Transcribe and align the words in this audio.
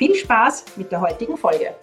Viel 0.00 0.14
Spaß 0.14 0.64
mit 0.76 0.90
der 0.90 1.02
heutigen 1.02 1.36
Folge. 1.36 1.74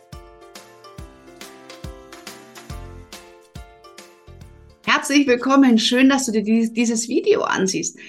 Herzlich 4.83 5.27
willkommen, 5.27 5.77
schön, 5.77 6.09
dass 6.09 6.25
du 6.25 6.31
dir 6.31 6.41
dieses 6.41 7.07
Video 7.09 7.43
ansiehst. 7.43 7.99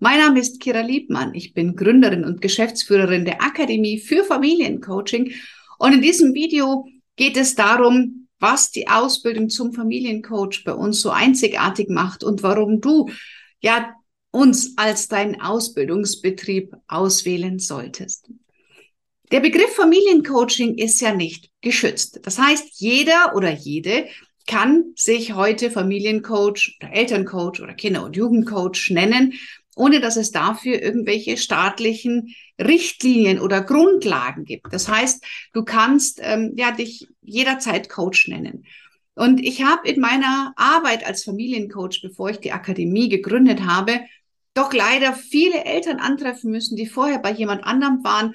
Mein 0.00 0.18
Name 0.18 0.40
ist 0.40 0.60
Kira 0.60 0.82
Liebmann, 0.82 1.34
ich 1.34 1.54
bin 1.54 1.76
Gründerin 1.76 2.26
und 2.26 2.42
Geschäftsführerin 2.42 3.24
der 3.24 3.40
Akademie 3.40 3.98
für 3.98 4.22
Familiencoaching 4.24 5.32
und 5.78 5.94
in 5.94 6.02
diesem 6.02 6.34
Video 6.34 6.86
geht 7.16 7.38
es 7.38 7.54
darum, 7.54 8.28
was 8.40 8.70
die 8.70 8.88
Ausbildung 8.88 9.48
zum 9.48 9.72
Familiencoach 9.72 10.64
bei 10.66 10.74
uns 10.74 11.00
so 11.00 11.08
einzigartig 11.08 11.88
macht 11.88 12.22
und 12.22 12.42
warum 12.42 12.82
du 12.82 13.08
ja 13.60 13.94
uns 14.30 14.76
als 14.76 15.08
dein 15.08 15.40
Ausbildungsbetrieb 15.40 16.76
auswählen 16.86 17.58
solltest. 17.58 18.28
Der 19.34 19.40
Begriff 19.40 19.74
Familiencoaching 19.74 20.78
ist 20.78 21.00
ja 21.00 21.12
nicht 21.12 21.50
geschützt. 21.60 22.20
Das 22.22 22.38
heißt, 22.38 22.68
jeder 22.74 23.34
oder 23.34 23.50
jede 23.50 24.06
kann 24.46 24.92
sich 24.94 25.34
heute 25.34 25.72
Familiencoach 25.72 26.78
oder 26.80 26.92
Elterncoach 26.92 27.60
oder 27.60 27.74
Kinder- 27.74 28.04
und 28.04 28.14
Jugendcoach 28.14 28.90
nennen, 28.90 29.32
ohne 29.74 29.98
dass 29.98 30.14
es 30.14 30.30
dafür 30.30 30.80
irgendwelche 30.80 31.36
staatlichen 31.36 32.32
Richtlinien 32.60 33.40
oder 33.40 33.60
Grundlagen 33.60 34.44
gibt. 34.44 34.72
Das 34.72 34.88
heißt, 34.88 35.24
du 35.52 35.64
kannst 35.64 36.20
ähm, 36.22 36.52
ja 36.54 36.70
dich 36.70 37.08
jederzeit 37.20 37.88
Coach 37.88 38.28
nennen. 38.28 38.64
Und 39.16 39.40
ich 39.40 39.64
habe 39.64 39.88
in 39.88 40.00
meiner 40.00 40.52
Arbeit 40.54 41.04
als 41.04 41.24
Familiencoach, 41.24 42.02
bevor 42.02 42.30
ich 42.30 42.38
die 42.38 42.52
Akademie 42.52 43.08
gegründet 43.08 43.62
habe, 43.66 43.98
doch 44.54 44.72
leider 44.72 45.12
viele 45.12 45.64
Eltern 45.64 45.98
antreffen 45.98 46.52
müssen, 46.52 46.76
die 46.76 46.86
vorher 46.86 47.18
bei 47.18 47.32
jemand 47.32 47.64
anderem 47.64 48.04
waren, 48.04 48.34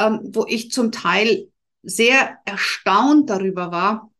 ähm, 0.00 0.20
wo 0.32 0.46
ich 0.48 0.70
zum 0.70 0.90
Teil 0.90 1.48
sehr 1.82 2.38
erstaunt 2.44 3.30
darüber 3.30 3.70
war, 3.70 4.10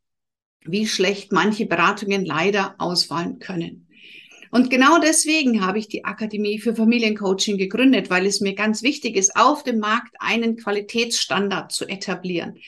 wie 0.63 0.87
schlecht 0.87 1.33
manche 1.33 1.67
Beratungen 1.67 2.25
leider 2.25 2.75
ausfallen 2.79 3.39
können. 3.39 3.89
Und 4.51 4.69
genau 4.69 4.99
deswegen 4.99 5.65
habe 5.65 5.79
ich 5.79 5.89
die 5.89 6.05
Akademie 6.05 6.59
für 6.59 6.75
Familiencoaching 6.75 7.57
gegründet, 7.57 8.11
weil 8.11 8.27
es 8.27 8.41
mir 8.41 8.55
ganz 8.55 8.83
wichtig 8.83 9.17
ist, 9.17 9.37
auf 9.37 9.63
dem 9.63 9.79
Markt 9.79 10.15
einen 10.19 10.57
Qualitätsstandard 10.57 11.73
zu 11.73 11.87
etablieren. 11.87 12.59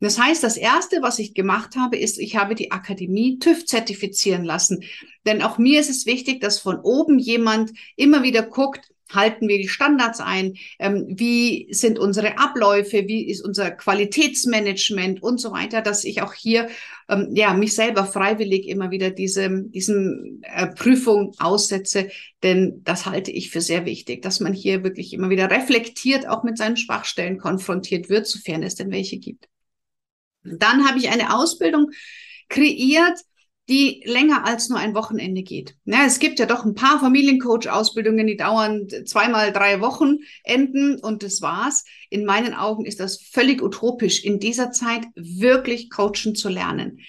Das 0.00 0.18
heißt, 0.18 0.42
das 0.42 0.56
erste, 0.56 1.02
was 1.02 1.18
ich 1.18 1.34
gemacht 1.34 1.76
habe, 1.76 1.96
ist, 1.96 2.18
ich 2.18 2.36
habe 2.36 2.54
die 2.54 2.70
Akademie 2.70 3.38
TÜV 3.38 3.64
zertifizieren 3.64 4.44
lassen. 4.44 4.84
Denn 5.24 5.42
auch 5.42 5.58
mir 5.58 5.80
ist 5.80 5.90
es 5.90 6.06
wichtig, 6.06 6.40
dass 6.40 6.58
von 6.58 6.78
oben 6.80 7.18
jemand 7.18 7.72
immer 7.96 8.22
wieder 8.22 8.42
guckt, 8.42 8.92
halten 9.12 9.48
wir 9.48 9.58
die 9.58 9.68
Standards 9.68 10.20
ein, 10.20 10.54
ähm, 10.78 11.06
wie 11.08 11.68
sind 11.70 11.98
unsere 11.98 12.38
Abläufe, 12.38 13.06
wie 13.06 13.28
ist 13.28 13.44
unser 13.44 13.70
Qualitätsmanagement 13.70 15.22
und 15.22 15.40
so 15.40 15.52
weiter, 15.52 15.82
dass 15.82 16.04
ich 16.04 16.22
auch 16.22 16.32
hier 16.34 16.68
ähm, 17.08 17.28
ja 17.34 17.54
mich 17.54 17.74
selber 17.74 18.04
freiwillig 18.04 18.68
immer 18.68 18.90
wieder 18.90 19.10
diese 19.10 19.62
diesen 19.62 20.42
äh, 20.42 20.66
Prüfung 20.68 21.34
aussetze, 21.38 22.10
denn 22.42 22.82
das 22.84 23.06
halte 23.06 23.30
ich 23.30 23.50
für 23.50 23.60
sehr 23.60 23.84
wichtig, 23.84 24.22
dass 24.22 24.40
man 24.40 24.52
hier 24.52 24.82
wirklich 24.82 25.12
immer 25.12 25.30
wieder 25.30 25.50
reflektiert, 25.50 26.28
auch 26.28 26.42
mit 26.42 26.58
seinen 26.58 26.76
Schwachstellen 26.76 27.38
konfrontiert 27.38 28.08
wird, 28.08 28.26
sofern 28.26 28.62
es 28.62 28.74
denn 28.74 28.90
welche 28.90 29.18
gibt. 29.18 29.48
Dann 30.42 30.86
habe 30.88 30.98
ich 30.98 31.08
eine 31.08 31.34
Ausbildung 31.34 31.90
kreiert, 32.48 33.18
die 33.68 34.02
länger 34.04 34.46
als 34.46 34.68
nur 34.68 34.78
ein 34.78 34.94
Wochenende 34.94 35.42
geht. 35.42 35.76
Ja, 35.84 36.04
es 36.06 36.20
gibt 36.20 36.38
ja 36.38 36.46
doch 36.46 36.64
ein 36.64 36.74
paar 36.74 37.00
Familiencoach-Ausbildungen, 37.00 38.26
die 38.26 38.36
dauern 38.36 38.86
zweimal 39.06 39.52
drei 39.52 39.80
Wochen 39.80 40.18
enden 40.44 41.00
und 41.00 41.22
das 41.22 41.42
war's. 41.42 41.84
In 42.08 42.24
meinen 42.24 42.54
Augen 42.54 42.84
ist 42.84 43.00
das 43.00 43.20
völlig 43.20 43.62
utopisch, 43.62 44.24
in 44.24 44.38
dieser 44.38 44.70
Zeit 44.70 45.06
wirklich 45.16 45.90
coachen 45.90 46.36
zu 46.36 46.48
lernen. 46.48 47.00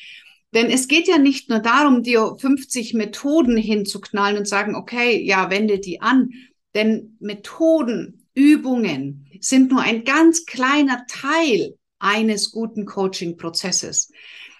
Denn 0.54 0.72
es 0.72 0.88
geht 0.88 1.08
ja 1.08 1.20
nicht 1.20 1.50
nur 1.50 1.60
darum, 1.60 2.02
dir 2.02 2.36
50 2.40 2.94
Methoden 2.96 3.58
hinzuknallen 3.58 4.38
und 4.38 4.48
sagen, 4.48 4.76
okay, 4.76 5.22
ja, 5.22 5.52
wende 5.52 5.80
die 5.80 6.02
an. 6.02 6.32
Denn 6.74 7.18
Methoden, 7.20 8.28
Übungen 8.34 9.28
sind 9.40 9.72
nur 9.72 9.82
ein 9.82 10.04
ganz 10.04 10.46
kleiner 10.46 11.06
Teil 11.08 11.76
eines 12.00 12.52
guten 12.52 12.86
Coaching-Prozesses. 12.86 14.12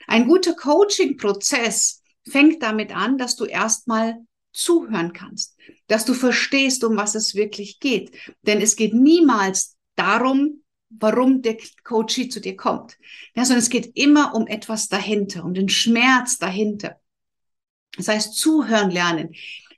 Ein 0.08 0.28
guter 0.28 0.54
Coaching-Prozess 0.54 2.02
fängt 2.28 2.64
damit 2.64 2.96
an, 2.96 3.18
dass 3.18 3.36
du 3.36 3.46
erstmal 3.46 4.18
zuhören 4.54 5.14
kannst, 5.14 5.56
dass 5.88 6.06
du 6.06 6.14
verstehst, 6.14 6.84
um 6.84 6.98
was 6.98 7.14
es 7.14 7.36
wirklich 7.36 7.80
geht. 7.80 8.18
Denn 8.42 8.60
es 8.60 8.76
geht 8.76 8.94
niemals 8.94 9.78
darum, 9.96 10.64
warum 10.90 11.42
der 11.42 11.58
Coachie 11.84 12.30
zu 12.30 12.40
dir 12.40 12.56
kommt, 12.56 12.98
ja, 13.36 13.44
sondern 13.44 13.60
es 13.60 13.70
geht 13.70 13.92
immer 13.96 14.34
um 14.34 14.48
etwas 14.48 14.88
dahinter, 14.88 15.44
um 15.44 15.54
den 15.54 15.70
Schmerz 15.70 16.38
dahinter. 16.38 17.00
Das 17.98 18.08
heißt, 18.08 18.36
zuhören 18.36 18.90
lernen, 18.90 19.36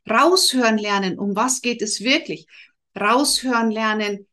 raushören 0.10 0.78
lernen, 0.78 1.18
um 1.18 1.36
was 1.36 1.62
geht 1.62 1.82
es 1.82 2.02
wirklich, 2.02 2.48
raushören 3.00 3.72
lernen, 3.72 4.28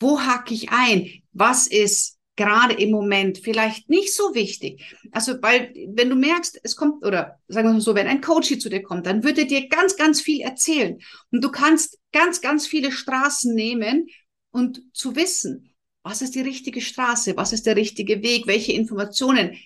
wo 0.00 0.20
hake 0.20 0.54
ich 0.54 0.70
ein, 0.70 1.22
was 1.32 1.66
ist 1.66 2.17
gerade 2.38 2.74
im 2.74 2.92
Moment 2.92 3.38
vielleicht 3.38 3.90
nicht 3.90 4.14
so 4.14 4.34
wichtig. 4.34 4.96
Also, 5.10 5.42
weil, 5.42 5.74
wenn 5.88 6.08
du 6.08 6.14
merkst, 6.14 6.60
es 6.62 6.76
kommt, 6.76 7.04
oder 7.04 7.38
sagen 7.48 7.68
wir 7.68 7.72
mal 7.74 7.80
so, 7.80 7.96
wenn 7.96 8.06
ein 8.06 8.20
Coach 8.20 8.48
hier 8.48 8.60
zu 8.60 8.70
dir 8.70 8.82
kommt, 8.82 9.06
dann 9.06 9.24
wird 9.24 9.38
er 9.38 9.44
dir 9.44 9.68
ganz, 9.68 9.96
ganz 9.96 10.20
viel 10.20 10.40
erzählen. 10.40 10.98
Und 11.32 11.42
du 11.42 11.50
kannst 11.50 11.98
ganz, 12.12 12.40
ganz 12.40 12.66
viele 12.66 12.92
Straßen 12.92 13.52
nehmen 13.54 14.06
und 14.52 14.82
zu 14.92 15.16
wissen, 15.16 15.74
was 16.04 16.22
ist 16.22 16.36
die 16.36 16.40
richtige 16.40 16.80
Straße, 16.80 17.36
was 17.36 17.52
ist 17.52 17.66
der 17.66 17.76
richtige 17.76 18.22
Weg, 18.22 18.46
welche 18.46 18.72
Informationen 18.72 19.56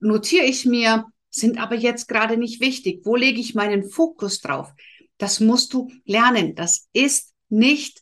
notiere 0.00 0.46
ich 0.46 0.64
mir, 0.64 1.04
sind 1.28 1.58
aber 1.58 1.74
jetzt 1.74 2.08
gerade 2.08 2.38
nicht 2.38 2.60
wichtig. 2.60 3.02
Wo 3.04 3.16
lege 3.16 3.40
ich 3.40 3.54
meinen 3.54 3.88
Fokus 3.88 4.40
drauf? 4.40 4.72
Das 5.18 5.40
musst 5.40 5.74
du 5.74 5.90
lernen. 6.06 6.54
Das 6.54 6.88
ist 6.94 7.34
nicht 7.50 8.00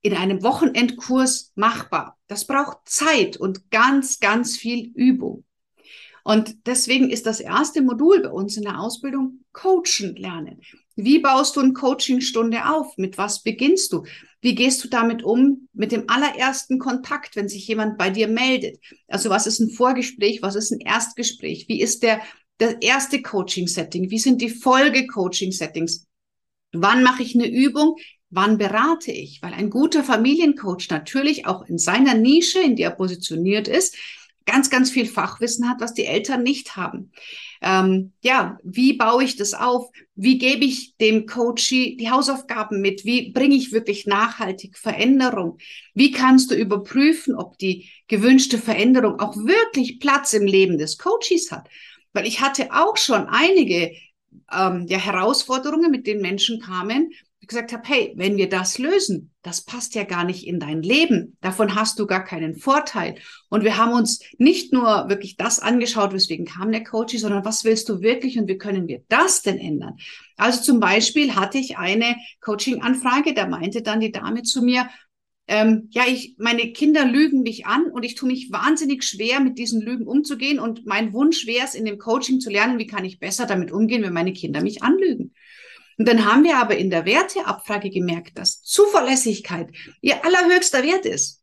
in 0.00 0.14
einem 0.14 0.42
Wochenendkurs 0.42 1.52
machbar. 1.56 2.17
Das 2.28 2.46
braucht 2.46 2.78
Zeit 2.84 3.36
und 3.36 3.70
ganz, 3.70 4.20
ganz 4.20 4.56
viel 4.56 4.92
Übung. 4.94 5.44
Und 6.24 6.66
deswegen 6.66 7.08
ist 7.08 7.24
das 7.24 7.40
erste 7.40 7.80
Modul 7.80 8.20
bei 8.20 8.28
uns 8.28 8.58
in 8.58 8.64
der 8.64 8.80
Ausbildung 8.80 9.44
Coachen 9.52 10.14
lernen. 10.16 10.60
Wie 10.94 11.20
baust 11.20 11.56
du 11.56 11.60
eine 11.60 11.72
Coachingstunde 11.72 12.68
auf? 12.68 12.98
Mit 12.98 13.16
was 13.16 13.42
beginnst 13.42 13.92
du? 13.94 14.04
Wie 14.42 14.54
gehst 14.54 14.84
du 14.84 14.88
damit 14.88 15.22
um 15.22 15.68
mit 15.72 15.90
dem 15.90 16.04
allerersten 16.08 16.78
Kontakt, 16.78 17.34
wenn 17.34 17.48
sich 17.48 17.66
jemand 17.66 17.96
bei 17.96 18.10
dir 18.10 18.28
meldet? 18.28 18.78
Also 19.06 19.30
was 19.30 19.46
ist 19.46 19.60
ein 19.60 19.70
Vorgespräch? 19.70 20.42
Was 20.42 20.54
ist 20.54 20.70
ein 20.70 20.80
Erstgespräch? 20.80 21.66
Wie 21.68 21.80
ist 21.80 22.02
der, 22.02 22.20
der 22.60 22.82
erste 22.82 23.22
Coaching-Setting? 23.22 24.10
Wie 24.10 24.18
sind 24.18 24.42
die 24.42 24.50
Folge-Coaching-Settings? 24.50 26.06
Wann 26.72 27.02
mache 27.02 27.22
ich 27.22 27.34
eine 27.34 27.48
Übung? 27.48 27.96
Wann 28.30 28.58
berate 28.58 29.10
ich? 29.10 29.40
Weil 29.42 29.54
ein 29.54 29.70
guter 29.70 30.04
Familiencoach 30.04 30.88
natürlich 30.90 31.46
auch 31.46 31.64
in 31.66 31.78
seiner 31.78 32.14
Nische, 32.14 32.60
in 32.60 32.76
der 32.76 32.90
er 32.90 32.96
positioniert 32.96 33.68
ist, 33.68 33.96
ganz, 34.48 34.70
ganz 34.70 34.90
viel 34.90 35.06
Fachwissen 35.06 35.68
hat, 35.68 35.80
was 35.80 35.94
die 35.94 36.06
Eltern 36.06 36.42
nicht 36.42 36.76
haben. 36.76 37.12
Ähm, 37.60 38.12
ja, 38.22 38.58
wie 38.62 38.94
baue 38.94 39.22
ich 39.24 39.36
das 39.36 39.52
auf? 39.52 39.90
Wie 40.14 40.38
gebe 40.38 40.64
ich 40.64 40.96
dem 40.96 41.26
Coachie 41.26 41.96
die 41.96 42.10
Hausaufgaben 42.10 42.80
mit? 42.80 43.04
Wie 43.04 43.30
bringe 43.30 43.54
ich 43.54 43.72
wirklich 43.72 44.06
nachhaltig 44.06 44.78
Veränderung? 44.78 45.58
Wie 45.94 46.12
kannst 46.12 46.50
du 46.50 46.54
überprüfen, 46.54 47.34
ob 47.34 47.58
die 47.58 47.90
gewünschte 48.08 48.58
Veränderung 48.58 49.20
auch 49.20 49.36
wirklich 49.36 50.00
Platz 50.00 50.32
im 50.32 50.46
Leben 50.46 50.78
des 50.78 50.96
Coaches 50.96 51.50
hat? 51.50 51.68
Weil 52.14 52.26
ich 52.26 52.40
hatte 52.40 52.72
auch 52.72 52.96
schon 52.96 53.26
einige 53.26 53.92
ähm, 54.50 54.86
ja, 54.88 54.98
Herausforderungen, 54.98 55.90
mit 55.90 56.06
denen 56.06 56.22
Menschen 56.22 56.60
kamen, 56.60 57.12
gesagt 57.48 57.72
habe, 57.72 57.82
hey, 57.86 58.12
wenn 58.16 58.36
wir 58.36 58.48
das 58.48 58.78
lösen, 58.78 59.32
das 59.42 59.62
passt 59.62 59.94
ja 59.94 60.04
gar 60.04 60.24
nicht 60.24 60.46
in 60.46 60.60
dein 60.60 60.82
Leben. 60.82 61.36
Davon 61.40 61.74
hast 61.74 61.98
du 61.98 62.06
gar 62.06 62.24
keinen 62.24 62.54
Vorteil. 62.54 63.16
Und 63.48 63.64
wir 63.64 63.76
haben 63.76 63.92
uns 63.92 64.20
nicht 64.38 64.72
nur 64.72 65.08
wirklich 65.08 65.36
das 65.36 65.58
angeschaut, 65.58 66.12
weswegen 66.12 66.46
kam 66.46 66.70
der 66.70 66.84
Coach, 66.84 67.16
sondern 67.18 67.44
was 67.44 67.64
willst 67.64 67.88
du 67.88 68.00
wirklich 68.00 68.38
und 68.38 68.48
wie 68.48 68.58
können 68.58 68.86
wir 68.86 69.02
das 69.08 69.42
denn 69.42 69.58
ändern? 69.58 69.96
Also 70.36 70.62
zum 70.62 70.80
Beispiel 70.80 71.34
hatte 71.34 71.58
ich 71.58 71.78
eine 71.78 72.16
Coaching-Anfrage, 72.40 73.34
da 73.34 73.46
meinte 73.46 73.82
dann 73.82 74.00
die 74.00 74.12
Dame 74.12 74.42
zu 74.42 74.62
mir, 74.62 74.88
ähm, 75.50 75.88
ja, 75.90 76.02
ich, 76.06 76.34
meine 76.38 76.72
Kinder 76.72 77.06
lügen 77.06 77.40
mich 77.40 77.64
an 77.64 77.86
und 77.86 78.02
ich 78.02 78.14
tue 78.14 78.28
mich 78.28 78.52
wahnsinnig 78.52 79.02
schwer, 79.02 79.40
mit 79.40 79.56
diesen 79.56 79.80
Lügen 79.80 80.06
umzugehen. 80.06 80.60
Und 80.60 80.84
mein 80.84 81.14
Wunsch 81.14 81.46
wäre 81.46 81.64
es, 81.64 81.74
in 81.74 81.86
dem 81.86 81.98
Coaching 81.98 82.38
zu 82.38 82.50
lernen, 82.50 82.78
wie 82.78 82.86
kann 82.86 83.06
ich 83.06 83.18
besser 83.18 83.46
damit 83.46 83.72
umgehen, 83.72 84.02
wenn 84.02 84.12
meine 84.12 84.34
Kinder 84.34 84.60
mich 84.60 84.82
anlügen. 84.82 85.32
Und 85.98 86.06
dann 86.06 86.24
haben 86.24 86.44
wir 86.44 86.56
aber 86.56 86.76
in 86.76 86.90
der 86.90 87.04
Werteabfrage 87.04 87.90
gemerkt, 87.90 88.38
dass 88.38 88.62
Zuverlässigkeit 88.62 89.70
ihr 90.00 90.24
allerhöchster 90.24 90.84
Wert 90.84 91.04
ist. 91.04 91.42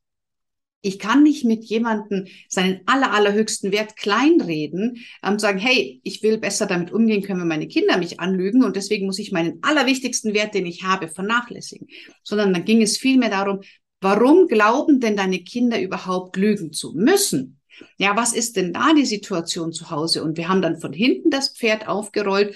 Ich 0.81 1.00
kann 1.00 1.24
nicht 1.24 1.44
mit 1.44 1.63
jemandem 1.66 2.28
seinen 2.48 2.81
aller, 2.86 3.12
allerhöchsten 3.12 3.72
Wert 3.72 3.98
kleinreden 3.98 4.92
und 5.24 5.31
ähm, 5.31 5.40
sagen, 5.40 5.57
hey, 5.57 6.00
ich 6.04 6.22
will 6.22 6.38
besser 6.38 6.68
damit 6.68 6.92
umgehen 6.92 7.24
können, 7.24 7.42
wenn 7.42 7.48
meine 7.48 7.68
Kinder 7.68 7.98
mich 7.98 8.19
anlügen 8.19 8.63
und 8.63 8.75
deswegen 8.75 9.07
muss 9.07 9.18
ich 9.18 9.31
meinen 9.31 9.57
allerwichtigsten 9.63 10.36
Wert, 10.36 10.54
den 10.54 10.68
ich 10.68 10.84
habe, 10.84 11.08
vernachlässigen. 11.08 11.88
Sondern 12.24 12.54
dann 12.54 12.66
ging 12.66 12.84
es 12.84 13.00
vielmehr 13.00 13.31
darum, 13.31 13.62
warum 14.00 14.48
glauben 14.48 15.00
denn 15.00 15.18
deine 15.18 15.40
Kinder 15.40 15.81
überhaupt 15.81 16.38
lügen 16.38 16.72
zu 16.72 16.94
müssen? 16.94 17.60
Ja, 17.98 18.16
was 18.16 18.34
ist 18.34 18.56
denn 18.56 18.72
da 18.72 18.94
die 18.94 19.06
Situation 19.06 19.74
zu 19.74 19.90
Hause? 19.90 20.24
Und 20.24 20.38
wir 20.38 20.48
haben 20.48 20.62
dann 20.62 20.80
von 20.80 20.94
hinten 20.94 21.31
das 21.31 21.50
Pferd 21.50 21.88
aufgerollt 21.88 22.56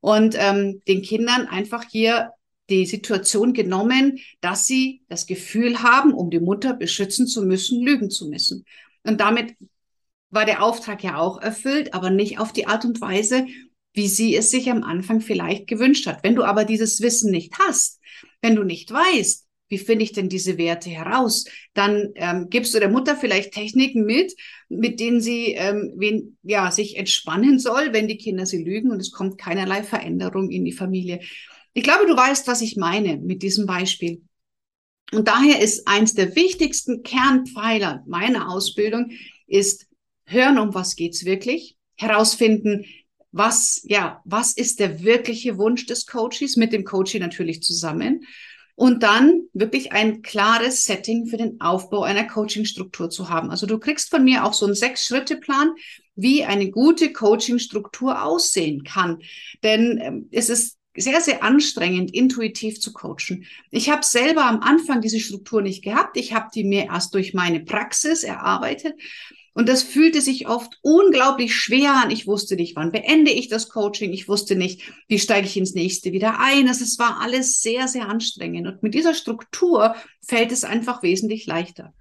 und 0.00 0.34
ähm, 0.38 0.82
den 0.88 1.02
Kindern 1.02 1.46
einfach 1.46 1.84
hier 1.88 2.32
die 2.70 2.86
Situation 2.86 3.52
genommen, 3.52 4.20
dass 4.40 4.66
sie 4.66 5.02
das 5.08 5.26
Gefühl 5.26 5.82
haben, 5.82 6.14
um 6.14 6.30
die 6.30 6.40
Mutter 6.40 6.74
beschützen 6.74 7.26
zu 7.26 7.42
müssen, 7.42 7.82
lügen 7.82 8.10
zu 8.10 8.28
müssen. 8.28 8.64
Und 9.02 9.20
damit 9.20 9.56
war 10.30 10.44
der 10.44 10.62
Auftrag 10.62 11.02
ja 11.02 11.18
auch 11.18 11.40
erfüllt, 11.40 11.92
aber 11.94 12.10
nicht 12.10 12.38
auf 12.38 12.52
die 12.52 12.66
Art 12.66 12.84
und 12.84 13.00
Weise, 13.00 13.46
wie 13.92 14.08
sie 14.08 14.36
es 14.36 14.50
sich 14.50 14.70
am 14.70 14.84
Anfang 14.84 15.20
vielleicht 15.20 15.66
gewünscht 15.66 16.06
hat. 16.06 16.22
Wenn 16.22 16.36
du 16.36 16.44
aber 16.44 16.64
dieses 16.64 17.00
Wissen 17.00 17.32
nicht 17.32 17.54
hast, 17.58 18.00
wenn 18.40 18.54
du 18.54 18.62
nicht 18.62 18.92
weißt, 18.92 19.46
wie 19.70 19.78
finde 19.78 20.02
ich 20.02 20.12
denn 20.12 20.28
diese 20.28 20.58
Werte 20.58 20.90
heraus? 20.90 21.46
Dann 21.74 22.10
ähm, 22.16 22.48
gibst 22.50 22.74
du 22.74 22.80
der 22.80 22.90
Mutter 22.90 23.16
vielleicht 23.16 23.54
Techniken 23.54 24.04
mit, 24.04 24.34
mit 24.68 24.98
denen 24.98 25.20
sie 25.20 25.52
ähm, 25.52 25.94
wen, 25.96 26.36
ja, 26.42 26.70
sich 26.72 26.96
entspannen 26.98 27.58
soll, 27.60 27.92
wenn 27.92 28.08
die 28.08 28.18
Kinder 28.18 28.46
sie 28.46 28.62
lügen 28.62 28.90
und 28.90 29.00
es 29.00 29.12
kommt 29.12 29.38
keinerlei 29.38 29.84
Veränderung 29.84 30.50
in 30.50 30.64
die 30.64 30.72
Familie. 30.72 31.20
Ich 31.72 31.84
glaube, 31.84 32.06
du 32.06 32.16
weißt, 32.16 32.48
was 32.48 32.62
ich 32.62 32.76
meine 32.76 33.16
mit 33.16 33.42
diesem 33.42 33.64
Beispiel. 33.64 34.22
Und 35.12 35.28
daher 35.28 35.60
ist 35.62 35.86
eins 35.86 36.14
der 36.14 36.34
wichtigsten 36.34 37.02
Kernpfeiler 37.04 38.04
meiner 38.08 38.50
Ausbildung 38.50 39.12
ist 39.46 39.86
hören, 40.24 40.58
um 40.58 40.74
was 40.74 40.96
geht's 40.96 41.24
wirklich, 41.24 41.76
herausfinden, 41.96 42.84
was, 43.32 43.82
ja, 43.84 44.20
was 44.24 44.52
ist 44.52 44.80
der 44.80 45.04
wirkliche 45.04 45.58
Wunsch 45.58 45.86
des 45.86 46.06
Coaches 46.06 46.56
mit 46.56 46.72
dem 46.72 46.84
Coachie 46.84 47.20
natürlich 47.20 47.62
zusammen 47.62 48.26
und 48.80 49.02
dann 49.02 49.42
wirklich 49.52 49.92
ein 49.92 50.22
klares 50.22 50.86
Setting 50.86 51.26
für 51.26 51.36
den 51.36 51.60
Aufbau 51.60 52.02
einer 52.02 52.26
Coaching-Struktur 52.26 53.10
zu 53.10 53.28
haben. 53.28 53.50
Also 53.50 53.66
du 53.66 53.78
kriegst 53.78 54.08
von 54.08 54.24
mir 54.24 54.42
auch 54.42 54.54
so 54.54 54.64
einen 54.64 54.74
Sechs-Schritte-Plan, 54.74 55.74
wie 56.14 56.46
eine 56.46 56.70
gute 56.70 57.12
Coaching-Struktur 57.12 58.24
aussehen 58.24 58.82
kann. 58.82 59.18
Denn 59.62 60.00
ähm, 60.02 60.28
es 60.32 60.48
ist 60.48 60.78
sehr, 60.96 61.20
sehr 61.20 61.42
anstrengend, 61.42 62.14
intuitiv 62.14 62.80
zu 62.80 62.94
coachen. 62.94 63.44
Ich 63.70 63.90
habe 63.90 64.02
selber 64.02 64.46
am 64.46 64.60
Anfang 64.60 65.02
diese 65.02 65.20
Struktur 65.20 65.60
nicht 65.60 65.84
gehabt. 65.84 66.16
Ich 66.16 66.32
habe 66.32 66.48
die 66.54 66.64
mir 66.64 66.86
erst 66.86 67.12
durch 67.12 67.34
meine 67.34 67.60
Praxis 67.60 68.22
erarbeitet. 68.22 68.94
Und 69.52 69.68
das 69.68 69.82
fühlte 69.82 70.20
sich 70.20 70.48
oft 70.48 70.78
unglaublich 70.80 71.54
schwer 71.54 71.94
an. 71.94 72.10
Ich 72.10 72.26
wusste 72.26 72.54
nicht, 72.54 72.76
wann 72.76 72.92
beende 72.92 73.30
ich 73.32 73.48
das 73.48 73.68
Coaching. 73.68 74.12
Ich 74.12 74.28
wusste 74.28 74.54
nicht, 74.54 74.82
wie 75.08 75.18
steige 75.18 75.46
ich 75.46 75.56
ins 75.56 75.74
nächste 75.74 76.12
wieder 76.12 76.38
ein. 76.38 76.68
Also 76.68 76.84
es 76.84 76.98
war 76.98 77.20
alles 77.20 77.60
sehr, 77.60 77.88
sehr 77.88 78.08
anstrengend. 78.08 78.68
Und 78.68 78.82
mit 78.82 78.94
dieser 78.94 79.14
Struktur 79.14 79.96
fällt 80.24 80.52
es 80.52 80.62
einfach 80.62 81.02
wesentlich 81.02 81.46
leichter. 81.46 81.92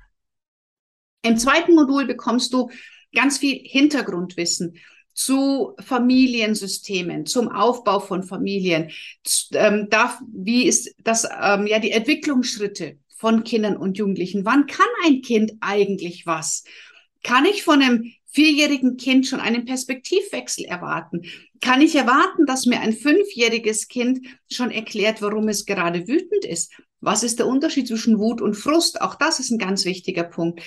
Im 1.24 1.38
zweiten 1.38 1.74
Modul 1.74 2.06
bekommst 2.06 2.54
du 2.54 2.69
ganz 3.13 3.40
viel 3.40 3.60
Hintergrundwissen 3.63 4.75
zu 5.13 5.75
Familiensystemen, 5.80 7.25
zum 7.25 7.50
Aufbau 7.50 8.00
von 8.00 8.24
Familien, 8.24 8.92
ähm, 9.52 9.88
da, 9.90 10.18
wie 10.31 10.66
ist 10.66 10.95
das, 11.04 11.28
ähm, 11.42 11.68
ja, 11.68 11.80
die 11.80 11.92
Entwicklungsschritte 11.92 13.00
von 13.18 13.44
Kindern 13.44 13.75
und 13.75 13.98
Jugendlichen. 13.98 14.45
Wann 14.45 14.66
kann 14.66 14.88
ein 15.06 15.22
Kind 15.22 15.54
eigentlich 15.60 16.25
was? 16.25 16.63
Kann 17.24 17.45
ich 17.45 17.63
von 17.63 17.81
einem 17.81 18.12
vierjährigen 18.31 18.98
Kind 18.98 19.27
schon 19.27 19.39
einen 19.39 19.66
Perspektivwechsel 19.66 20.66
erwarten? 20.66 21.24
Kann 21.62 21.81
ich 21.81 21.95
erwarten, 21.95 22.45
dass 22.45 22.66
mir 22.66 22.80
ein 22.80 22.94
fünfjähriges 22.94 23.88
Kind 23.88 24.25
schon 24.50 24.71
erklärt, 24.71 25.21
warum 25.21 25.48
es 25.48 25.66
gerade 25.66 26.07
wütend 26.07 26.45
ist? 26.45 26.71
Was 27.01 27.24
ist 27.24 27.39
der 27.39 27.48
Unterschied 27.48 27.88
zwischen 27.88 28.19
Wut 28.19 28.42
und 28.42 28.56
Frust? 28.56 29.01
Auch 29.01 29.16
das 29.16 29.39
ist 29.39 29.51
ein 29.51 29.57
ganz 29.57 29.86
wichtiger 29.86 30.24
Punkt. 30.24 30.62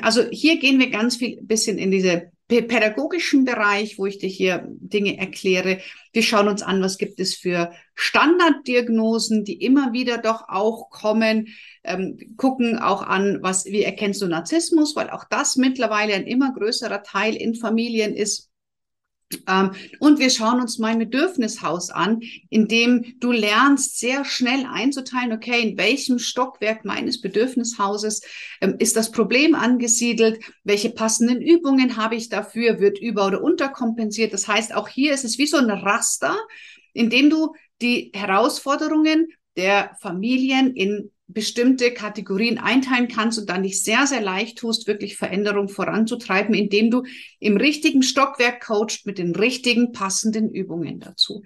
Also 0.00 0.24
hier 0.30 0.58
gehen 0.58 0.78
wir 0.78 0.90
ganz 0.90 1.16
viel 1.16 1.40
bisschen 1.42 1.78
in 1.78 1.90
diese 1.90 2.32
pädagogischen 2.48 3.44
Bereich, 3.44 3.98
wo 3.98 4.06
ich 4.06 4.18
dir 4.18 4.28
hier 4.28 4.66
Dinge 4.68 5.16
erkläre. 5.18 5.80
Wir 6.12 6.22
schauen 6.22 6.48
uns 6.48 6.62
an, 6.62 6.82
was 6.82 6.98
gibt 6.98 7.18
es 7.18 7.34
für 7.34 7.72
Standarddiagnosen, 7.94 9.44
die 9.44 9.62
immer 9.62 9.92
wieder 9.92 10.18
doch 10.18 10.48
auch 10.48 10.90
kommen, 10.90 11.48
ähm, 11.84 12.18
gucken 12.36 12.78
auch 12.78 13.02
an, 13.02 13.38
was, 13.40 13.64
wie 13.64 13.82
erkennst 13.82 14.20
du 14.20 14.26
Narzissmus, 14.26 14.94
weil 14.94 15.10
auch 15.10 15.24
das 15.24 15.56
mittlerweile 15.56 16.14
ein 16.14 16.26
immer 16.26 16.52
größerer 16.52 17.02
Teil 17.02 17.34
in 17.34 17.54
Familien 17.54 18.14
ist. 18.14 18.50
Ähm, 19.48 19.72
und 19.98 20.18
wir 20.18 20.30
schauen 20.30 20.60
uns 20.60 20.78
mein 20.78 20.98
Bedürfnishaus 20.98 21.90
an, 21.90 22.20
in 22.50 22.68
dem 22.68 23.14
du 23.20 23.32
lernst, 23.32 23.98
sehr 23.98 24.24
schnell 24.24 24.66
einzuteilen, 24.70 25.32
okay, 25.32 25.62
in 25.62 25.78
welchem 25.78 26.18
Stockwerk 26.18 26.84
meines 26.84 27.20
Bedürfnishauses 27.20 28.22
ähm, 28.60 28.76
ist 28.78 28.96
das 28.96 29.10
Problem 29.10 29.54
angesiedelt, 29.54 30.40
welche 30.62 30.90
passenden 30.90 31.40
Übungen 31.40 31.96
habe 31.96 32.16
ich 32.16 32.28
dafür, 32.28 32.80
wird 32.80 32.98
über- 32.98 33.26
oder 33.26 33.42
unterkompensiert. 33.42 34.32
Das 34.32 34.48
heißt, 34.48 34.74
auch 34.74 34.88
hier 34.88 35.12
ist 35.12 35.24
es 35.24 35.38
wie 35.38 35.46
so 35.46 35.56
ein 35.56 35.70
Raster, 35.70 36.36
in 36.92 37.10
dem 37.10 37.30
du 37.30 37.54
die 37.82 38.12
Herausforderungen 38.14 39.28
der 39.56 39.96
Familien 40.00 40.74
in 40.74 41.10
bestimmte 41.26 41.92
Kategorien 41.92 42.58
einteilen 42.58 43.08
kannst 43.08 43.38
und 43.38 43.48
dann 43.48 43.62
dich 43.62 43.82
sehr, 43.82 44.06
sehr 44.06 44.20
leicht 44.20 44.58
tust, 44.58 44.86
wirklich 44.86 45.16
Veränderung 45.16 45.68
voranzutreiben, 45.68 46.54
indem 46.54 46.90
du 46.90 47.02
im 47.40 47.56
richtigen 47.56 48.02
Stockwerk 48.02 48.64
coachst 48.64 49.06
mit 49.06 49.18
den 49.18 49.34
richtigen 49.34 49.92
passenden 49.92 50.50
Übungen 50.50 51.00
dazu. 51.00 51.42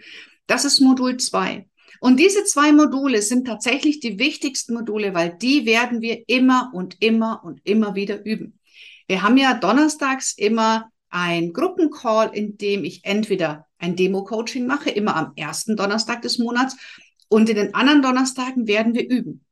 Das 0.46 0.64
ist 0.64 0.80
Modul 0.80 1.16
zwei. 1.18 1.68
Und 2.00 2.18
diese 2.18 2.44
zwei 2.44 2.72
Module 2.72 3.22
sind 3.22 3.46
tatsächlich 3.46 4.00
die 4.00 4.18
wichtigsten 4.18 4.74
Module, 4.74 5.14
weil 5.14 5.36
die 5.36 5.66
werden 5.66 6.00
wir 6.00 6.24
immer 6.28 6.70
und 6.74 6.96
immer 7.00 7.42
und 7.44 7.60
immer 7.64 7.94
wieder 7.94 8.24
üben. 8.24 8.58
Wir 9.06 9.22
haben 9.22 9.36
ja 9.36 9.54
donnerstags 9.54 10.32
immer 10.36 10.90
ein 11.08 11.52
Gruppencall, 11.52 12.30
in 12.34 12.58
dem 12.58 12.84
ich 12.84 13.04
entweder 13.04 13.66
ein 13.78 13.96
Demo-Coaching 13.96 14.66
mache, 14.66 14.90
immer 14.90 15.16
am 15.16 15.32
ersten 15.36 15.76
Donnerstag 15.76 16.22
des 16.22 16.38
Monats, 16.38 16.76
und 17.28 17.48
in 17.48 17.56
den 17.56 17.74
anderen 17.74 18.02
Donnerstagen 18.02 18.66
werden 18.66 18.94
wir 18.94 19.08
üben. 19.08 19.44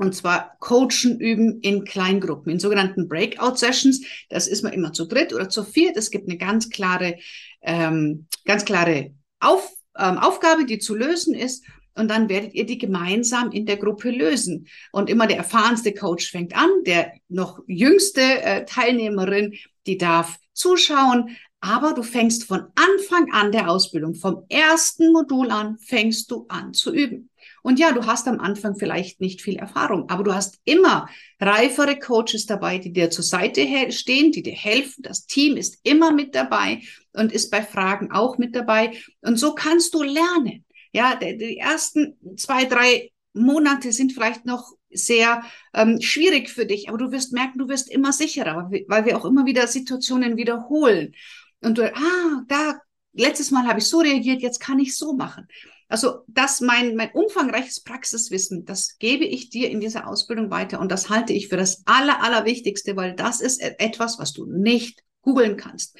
Und 0.00 0.14
zwar 0.14 0.56
Coachen 0.60 1.20
üben 1.20 1.60
in 1.60 1.84
Kleingruppen, 1.84 2.50
in 2.50 2.58
sogenannten 2.58 3.06
Breakout-Sessions. 3.06 4.02
Das 4.30 4.46
ist 4.46 4.62
man 4.62 4.72
immer 4.72 4.94
zu 4.94 5.04
dritt 5.04 5.34
oder 5.34 5.50
zu 5.50 5.62
viert. 5.62 5.94
Es 5.98 6.10
gibt 6.10 6.26
eine 6.26 6.38
ganz 6.38 6.70
klare, 6.70 7.18
ähm, 7.60 8.26
ganz 8.46 8.64
klare 8.64 9.12
Auf, 9.40 9.70
ähm, 9.98 10.16
Aufgabe, 10.16 10.64
die 10.64 10.78
zu 10.78 10.94
lösen 10.94 11.34
ist. 11.34 11.66
Und 11.94 12.08
dann 12.08 12.30
werdet 12.30 12.54
ihr 12.54 12.64
die 12.64 12.78
gemeinsam 12.78 13.52
in 13.52 13.66
der 13.66 13.76
Gruppe 13.76 14.10
lösen. 14.10 14.68
Und 14.90 15.10
immer 15.10 15.26
der 15.26 15.36
erfahrenste 15.36 15.92
Coach 15.92 16.30
fängt 16.30 16.56
an, 16.56 16.70
der 16.86 17.12
noch 17.28 17.60
jüngste 17.66 18.22
äh, 18.22 18.64
Teilnehmerin, 18.64 19.54
die 19.86 19.98
darf 19.98 20.38
zuschauen. 20.54 21.36
Aber 21.60 21.92
du 21.92 22.02
fängst 22.02 22.44
von 22.44 22.62
Anfang 22.74 23.30
an 23.34 23.52
der 23.52 23.70
Ausbildung, 23.70 24.14
vom 24.14 24.46
ersten 24.48 25.12
Modul 25.12 25.50
an, 25.50 25.76
fängst 25.76 26.30
du 26.30 26.46
an 26.48 26.72
zu 26.72 26.90
üben. 26.90 27.28
Und 27.62 27.78
ja, 27.78 27.92
du 27.92 28.06
hast 28.06 28.26
am 28.28 28.40
Anfang 28.40 28.76
vielleicht 28.76 29.20
nicht 29.20 29.42
viel 29.42 29.56
Erfahrung, 29.56 30.08
aber 30.08 30.24
du 30.24 30.34
hast 30.34 30.60
immer 30.64 31.08
reifere 31.40 31.98
Coaches 31.98 32.46
dabei, 32.46 32.78
die 32.78 32.92
dir 32.92 33.10
zur 33.10 33.24
Seite 33.24 33.66
stehen, 33.92 34.32
die 34.32 34.42
dir 34.42 34.54
helfen. 34.54 35.02
Das 35.02 35.26
Team 35.26 35.56
ist 35.56 35.78
immer 35.82 36.12
mit 36.12 36.34
dabei 36.34 36.82
und 37.12 37.32
ist 37.32 37.50
bei 37.50 37.62
Fragen 37.62 38.12
auch 38.12 38.38
mit 38.38 38.54
dabei. 38.54 38.92
Und 39.20 39.36
so 39.36 39.54
kannst 39.54 39.94
du 39.94 40.02
lernen. 40.02 40.64
Ja, 40.92 41.14
die 41.16 41.58
ersten 41.58 42.18
zwei, 42.36 42.64
drei 42.64 43.10
Monate 43.32 43.92
sind 43.92 44.12
vielleicht 44.12 44.44
noch 44.44 44.72
sehr 44.92 45.44
ähm, 45.72 46.00
schwierig 46.00 46.50
für 46.50 46.66
dich, 46.66 46.88
aber 46.88 46.98
du 46.98 47.12
wirst 47.12 47.32
merken, 47.32 47.58
du 47.58 47.68
wirst 47.68 47.90
immer 47.90 48.12
sicherer, 48.12 48.70
weil 48.88 49.04
wir 49.04 49.16
auch 49.16 49.24
immer 49.24 49.46
wieder 49.46 49.66
Situationen 49.66 50.36
wiederholen. 50.36 51.14
Und 51.60 51.78
du, 51.78 51.94
ah, 51.94 52.42
da, 52.48 52.80
letztes 53.12 53.50
Mal 53.50 53.66
habe 53.66 53.80
ich 53.80 53.86
so 53.86 53.98
reagiert, 53.98 54.42
jetzt 54.42 54.60
kann 54.60 54.78
ich 54.78 54.96
so 54.96 55.12
machen. 55.12 55.46
Also 55.88 56.20
das 56.28 56.60
mein, 56.60 56.94
mein 56.94 57.10
umfangreiches 57.10 57.80
Praxiswissen, 57.80 58.64
das 58.64 58.98
gebe 58.98 59.24
ich 59.24 59.50
dir 59.50 59.70
in 59.70 59.80
dieser 59.80 60.06
Ausbildung 60.06 60.50
weiter 60.50 60.80
und 60.80 60.90
das 60.90 61.10
halte 61.10 61.32
ich 61.32 61.48
für 61.48 61.56
das 61.56 61.82
Aller, 61.84 62.22
Allerwichtigste, 62.22 62.94
weil 62.96 63.14
das 63.16 63.40
ist 63.40 63.60
e-, 63.60 63.74
etwas, 63.78 64.18
was 64.20 64.32
du 64.32 64.46
nicht 64.46 65.02
googeln 65.22 65.56
kannst. 65.56 65.96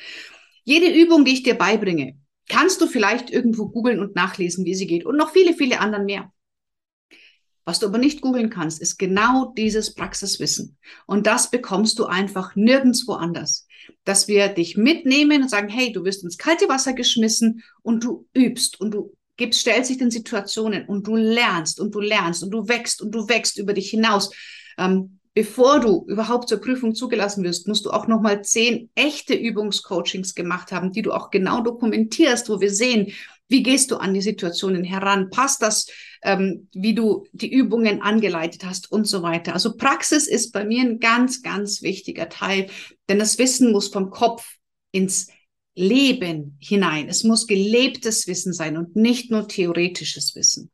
Jede 0.62 0.88
Übung, 0.94 1.24
die 1.24 1.32
ich 1.32 1.42
dir 1.42 1.56
beibringe, 1.56 2.16
kannst 2.48 2.80
du 2.80 2.86
vielleicht 2.86 3.30
irgendwo 3.30 3.68
googeln 3.68 3.98
und 3.98 4.14
nachlesen, 4.14 4.64
wie 4.64 4.74
sie 4.74 4.86
geht 4.86 5.04
und 5.04 5.16
noch 5.16 5.32
viele, 5.32 5.54
viele 5.54 5.80
anderen 5.80 6.04
mehr. 6.04 6.32
Was 7.64 7.80
du 7.80 7.86
aber 7.86 7.98
nicht 7.98 8.20
googeln 8.20 8.50
kannst, 8.50 8.80
ist 8.80 8.96
genau 8.96 9.52
dieses 9.56 9.94
Praxiswissen. 9.94 10.78
Und 11.06 11.26
das 11.26 11.50
bekommst 11.50 11.98
du 11.98 12.06
einfach 12.06 12.56
nirgendwo 12.56 13.12
anders. 13.14 13.66
Dass 14.04 14.28
wir 14.28 14.48
dich 14.48 14.76
mitnehmen 14.76 15.42
und 15.42 15.48
sagen, 15.48 15.68
hey, 15.68 15.92
du 15.92 16.04
wirst 16.04 16.24
ins 16.24 16.38
kalte 16.38 16.68
Wasser 16.68 16.92
geschmissen 16.94 17.62
und 17.82 18.02
du 18.04 18.26
übst 18.34 18.80
und 18.80 18.92
du 18.92 19.14
gibst, 19.36 19.60
stellst 19.60 19.90
dich 19.90 20.00
in 20.00 20.10
Situationen 20.10 20.86
und 20.86 21.06
du 21.06 21.16
lernst 21.16 21.80
und 21.80 21.94
du 21.94 22.00
lernst 22.00 22.42
und 22.42 22.50
du 22.50 22.68
wächst 22.68 23.02
und 23.02 23.12
du 23.12 23.28
wächst 23.28 23.58
über 23.58 23.72
dich 23.72 23.90
hinaus. 23.90 24.30
Ähm, 24.78 25.18
bevor 25.34 25.80
du 25.80 26.04
überhaupt 26.08 26.48
zur 26.48 26.60
Prüfung 26.60 26.94
zugelassen 26.94 27.44
wirst, 27.44 27.66
musst 27.66 27.86
du 27.86 27.90
auch 27.90 28.06
nochmal 28.06 28.42
zehn 28.42 28.90
echte 28.94 29.34
Übungscoachings 29.34 30.34
gemacht 30.34 30.72
haben, 30.72 30.92
die 30.92 31.02
du 31.02 31.12
auch 31.12 31.30
genau 31.30 31.62
dokumentierst, 31.62 32.48
wo 32.48 32.60
wir 32.60 32.70
sehen, 32.70 33.12
wie 33.50 33.62
gehst 33.64 33.90
du 33.90 33.96
an 33.96 34.14
die 34.14 34.22
Situationen 34.22 34.84
heran? 34.84 35.28
Passt 35.28 35.60
das, 35.60 35.86
ähm, 36.22 36.68
wie 36.72 36.94
du 36.94 37.26
die 37.32 37.52
Übungen 37.52 38.00
angeleitet 38.00 38.64
hast 38.64 38.90
und 38.90 39.06
so 39.06 39.22
weiter? 39.22 39.54
Also 39.54 39.76
Praxis 39.76 40.28
ist 40.28 40.52
bei 40.52 40.64
mir 40.64 40.82
ein 40.82 41.00
ganz, 41.00 41.42
ganz 41.42 41.82
wichtiger 41.82 42.28
Teil, 42.28 42.68
denn 43.08 43.18
das 43.18 43.38
Wissen 43.38 43.72
muss 43.72 43.88
vom 43.88 44.10
Kopf 44.10 44.46
ins 44.92 45.28
Leben 45.74 46.56
hinein. 46.60 47.08
Es 47.08 47.24
muss 47.24 47.48
gelebtes 47.48 48.28
Wissen 48.28 48.52
sein 48.52 48.76
und 48.76 48.94
nicht 48.94 49.32
nur 49.32 49.48
theoretisches 49.48 50.36
Wissen. 50.36 50.70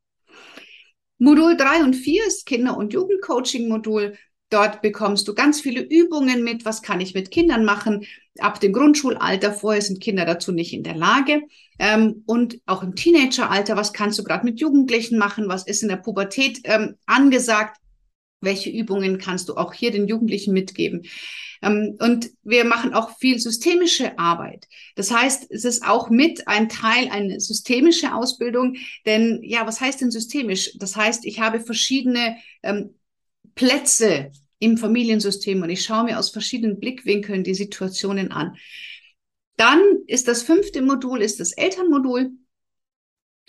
Modul 1.18 1.56
drei 1.56 1.82
und 1.82 1.94
vier 1.94 2.26
ist 2.26 2.44
Kinder- 2.44 2.76
und 2.76 2.92
Jugendcoaching-Modul. 2.92 4.18
Dort 4.48 4.80
bekommst 4.80 5.26
du 5.26 5.34
ganz 5.34 5.60
viele 5.60 5.80
Übungen 5.80 6.44
mit. 6.44 6.64
Was 6.64 6.82
kann 6.82 7.00
ich 7.00 7.14
mit 7.14 7.32
Kindern 7.32 7.64
machen? 7.64 8.06
Ab 8.38 8.60
dem 8.60 8.72
Grundschulalter 8.72 9.52
vorher 9.52 9.82
sind 9.82 10.00
Kinder 10.00 10.24
dazu 10.24 10.52
nicht 10.52 10.72
in 10.72 10.84
der 10.84 10.94
Lage. 10.94 11.42
Ähm, 11.78 12.22
und 12.26 12.60
auch 12.64 12.82
im 12.82 12.94
Teenageralter, 12.94 13.76
was 13.76 13.92
kannst 13.92 14.18
du 14.18 14.24
gerade 14.24 14.44
mit 14.44 14.60
Jugendlichen 14.60 15.18
machen? 15.18 15.48
Was 15.48 15.66
ist 15.66 15.82
in 15.82 15.88
der 15.88 15.96
Pubertät 15.96 16.60
ähm, 16.64 16.94
angesagt? 17.06 17.78
Welche 18.40 18.70
Übungen 18.70 19.18
kannst 19.18 19.48
du 19.48 19.56
auch 19.56 19.72
hier 19.72 19.90
den 19.90 20.06
Jugendlichen 20.06 20.52
mitgeben? 20.52 21.02
Ähm, 21.62 21.96
und 21.98 22.30
wir 22.44 22.64
machen 22.64 22.94
auch 22.94 23.18
viel 23.18 23.40
systemische 23.40 24.16
Arbeit. 24.16 24.68
Das 24.94 25.10
heißt, 25.10 25.50
es 25.50 25.64
ist 25.64 25.84
auch 25.84 26.08
mit 26.08 26.46
ein 26.46 26.68
Teil 26.68 27.08
eine 27.10 27.40
systemische 27.40 28.14
Ausbildung. 28.14 28.76
Denn 29.06 29.40
ja, 29.42 29.66
was 29.66 29.80
heißt 29.80 30.00
denn 30.02 30.12
systemisch? 30.12 30.72
Das 30.78 30.94
heißt, 30.94 31.24
ich 31.24 31.40
habe 31.40 31.58
verschiedene 31.58 32.36
ähm, 32.62 32.94
Plätze 33.56 34.30
im 34.60 34.78
Familiensystem 34.78 35.62
und 35.62 35.70
ich 35.70 35.82
schaue 35.82 36.04
mir 36.04 36.18
aus 36.18 36.30
verschiedenen 36.30 36.78
Blickwinkeln 36.78 37.42
die 37.42 37.54
Situationen 37.54 38.30
an. 38.30 38.56
Dann 39.56 39.80
ist 40.06 40.28
das 40.28 40.42
fünfte 40.42 40.82
Modul, 40.82 41.20
ist 41.22 41.40
das 41.40 41.52
Elternmodul. 41.52 42.30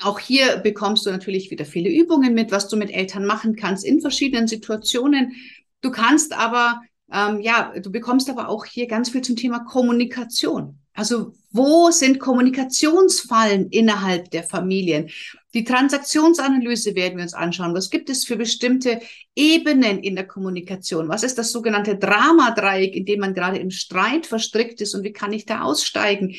Auch 0.02 0.20
hier 0.20 0.58
bekommst 0.58 1.06
du 1.06 1.12
natürlich 1.12 1.52
wieder 1.52 1.66
viele 1.66 1.90
Übungen 1.90 2.34
mit, 2.34 2.52
was 2.52 2.70
du 2.70 2.78
mit 2.78 2.92
Eltern 2.92 3.26
machen 3.26 3.56
kannst 3.56 3.86
in 3.86 4.02
verschiedenen 4.02 4.48
Situationen. 4.48 5.34
Du 5.82 5.92
kannst 5.92 6.34
aber, 6.34 6.82
ähm, 7.12 7.42
ja, 7.42 7.74
du 7.80 7.92
bekommst 7.92 8.30
aber 8.30 8.48
auch 8.50 8.66
hier 8.66 8.88
ganz 8.88 9.10
viel 9.10 9.22
zum 9.22 9.36
Thema 9.36 9.60
Kommunikation. 9.60 10.80
Also 10.94 11.34
wo 11.52 11.92
sind 11.92 12.20
Kommunikationsfallen 12.20 13.70
innerhalb 13.70 14.32
der 14.32 14.44
Familien? 14.44 15.10
Die 15.54 15.64
Transaktionsanalyse 15.64 16.94
werden 16.96 17.18
wir 17.18 17.24
uns 17.24 17.34
anschauen. 17.34 17.74
Was 17.74 17.90
gibt 17.90 18.10
es 18.10 18.26
für 18.26 18.36
bestimmte 18.36 19.00
Ebenen 19.36 20.00
in 20.00 20.16
der 20.16 20.28
Kommunikation? 20.28 21.10
Was 21.10 21.24
ist 21.24 21.38
das 21.38 21.52
sogenannte 21.52 21.98
Dramadreieck, 21.98 22.96
in 22.96 23.06
dem 23.06 23.22
man 23.22 23.34
gerade 23.34 23.58
im 23.58 23.72
Streit 23.72 24.26
verstrickt 24.26 24.82
ist 24.82 24.94
und 24.94 25.04
wie 25.04 25.14
kann 25.14 25.34
ich 25.34 25.46
da 25.46 25.62
aussteigen? 25.62 26.36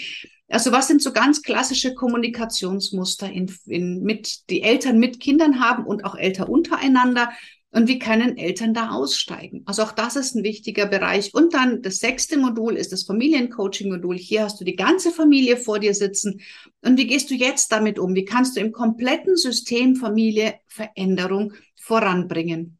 Also 0.50 0.72
was 0.72 0.88
sind 0.88 1.02
so 1.02 1.12
ganz 1.12 1.42
klassische 1.42 1.94
Kommunikationsmuster 1.94 3.30
in, 3.30 3.52
in, 3.66 4.02
mit, 4.02 4.48
die 4.50 4.62
Eltern 4.62 4.98
mit 4.98 5.20
Kindern 5.20 5.60
haben 5.60 5.84
und 5.84 6.04
auch 6.04 6.14
Eltern 6.14 6.48
untereinander? 6.48 7.30
Und 7.70 7.86
wie 7.86 7.98
können 7.98 8.38
Eltern 8.38 8.72
da 8.72 8.90
aussteigen? 8.90 9.62
Also 9.66 9.82
auch 9.82 9.92
das 9.92 10.16
ist 10.16 10.34
ein 10.34 10.42
wichtiger 10.42 10.86
Bereich. 10.86 11.34
Und 11.34 11.52
dann 11.52 11.82
das 11.82 11.98
sechste 11.98 12.38
Modul 12.38 12.76
ist 12.76 12.92
das 12.92 13.02
Familiencoaching-Modul. 13.02 14.16
Hier 14.16 14.44
hast 14.44 14.58
du 14.58 14.64
die 14.64 14.76
ganze 14.76 15.10
Familie 15.10 15.58
vor 15.58 15.78
dir 15.78 15.94
sitzen. 15.94 16.40
Und 16.82 16.96
wie 16.96 17.06
gehst 17.06 17.30
du 17.30 17.34
jetzt 17.34 17.70
damit 17.70 17.98
um? 17.98 18.14
Wie 18.14 18.24
kannst 18.24 18.56
du 18.56 18.60
im 18.60 18.72
kompletten 18.72 19.36
System 19.36 19.96
Familie 19.96 20.54
Veränderung 20.66 21.52
voranbringen? 21.76 22.78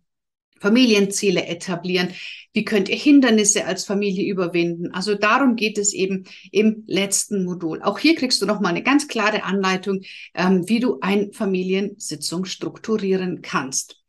Familienziele 0.61 1.47
etablieren. 1.47 2.09
Wie 2.53 2.65
könnt 2.65 2.89
ihr 2.89 2.97
Hindernisse 2.97 3.67
als 3.67 3.85
Familie 3.85 4.29
überwinden? 4.29 4.93
Also 4.93 5.15
darum 5.15 5.55
geht 5.55 5.79
es 5.79 5.93
eben 5.93 6.25
im 6.51 6.85
letzten 6.87 7.45
Modul. 7.45 7.83
Auch 7.83 7.99
hier 7.99 8.15
kriegst 8.15 8.43
du 8.43 8.47
noch 8.47 8.61
mal 8.61 8.71
eine 8.71 8.83
ganz 8.83 9.07
klare 9.07 9.45
Anleitung, 9.45 10.01
ähm, 10.35 10.69
wie 10.69 10.81
du 10.81 10.99
ein 11.01 11.33
Familiensitzung 11.33 12.45
strukturieren 12.45 13.43
kannst. 13.43 14.03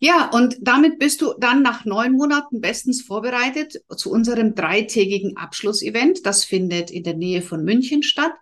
Ja, 0.00 0.30
und 0.30 0.56
damit 0.60 0.98
bist 0.98 1.22
du 1.22 1.34
dann 1.38 1.62
nach 1.62 1.84
neun 1.84 2.12
Monaten 2.12 2.60
bestens 2.60 3.02
vorbereitet 3.02 3.80
zu 3.96 4.10
unserem 4.10 4.54
dreitägigen 4.54 5.36
Abschlussevent. 5.36 6.26
Das 6.26 6.44
findet 6.44 6.90
in 6.90 7.04
der 7.04 7.14
Nähe 7.14 7.42
von 7.42 7.64
München 7.64 8.02
statt, 8.02 8.32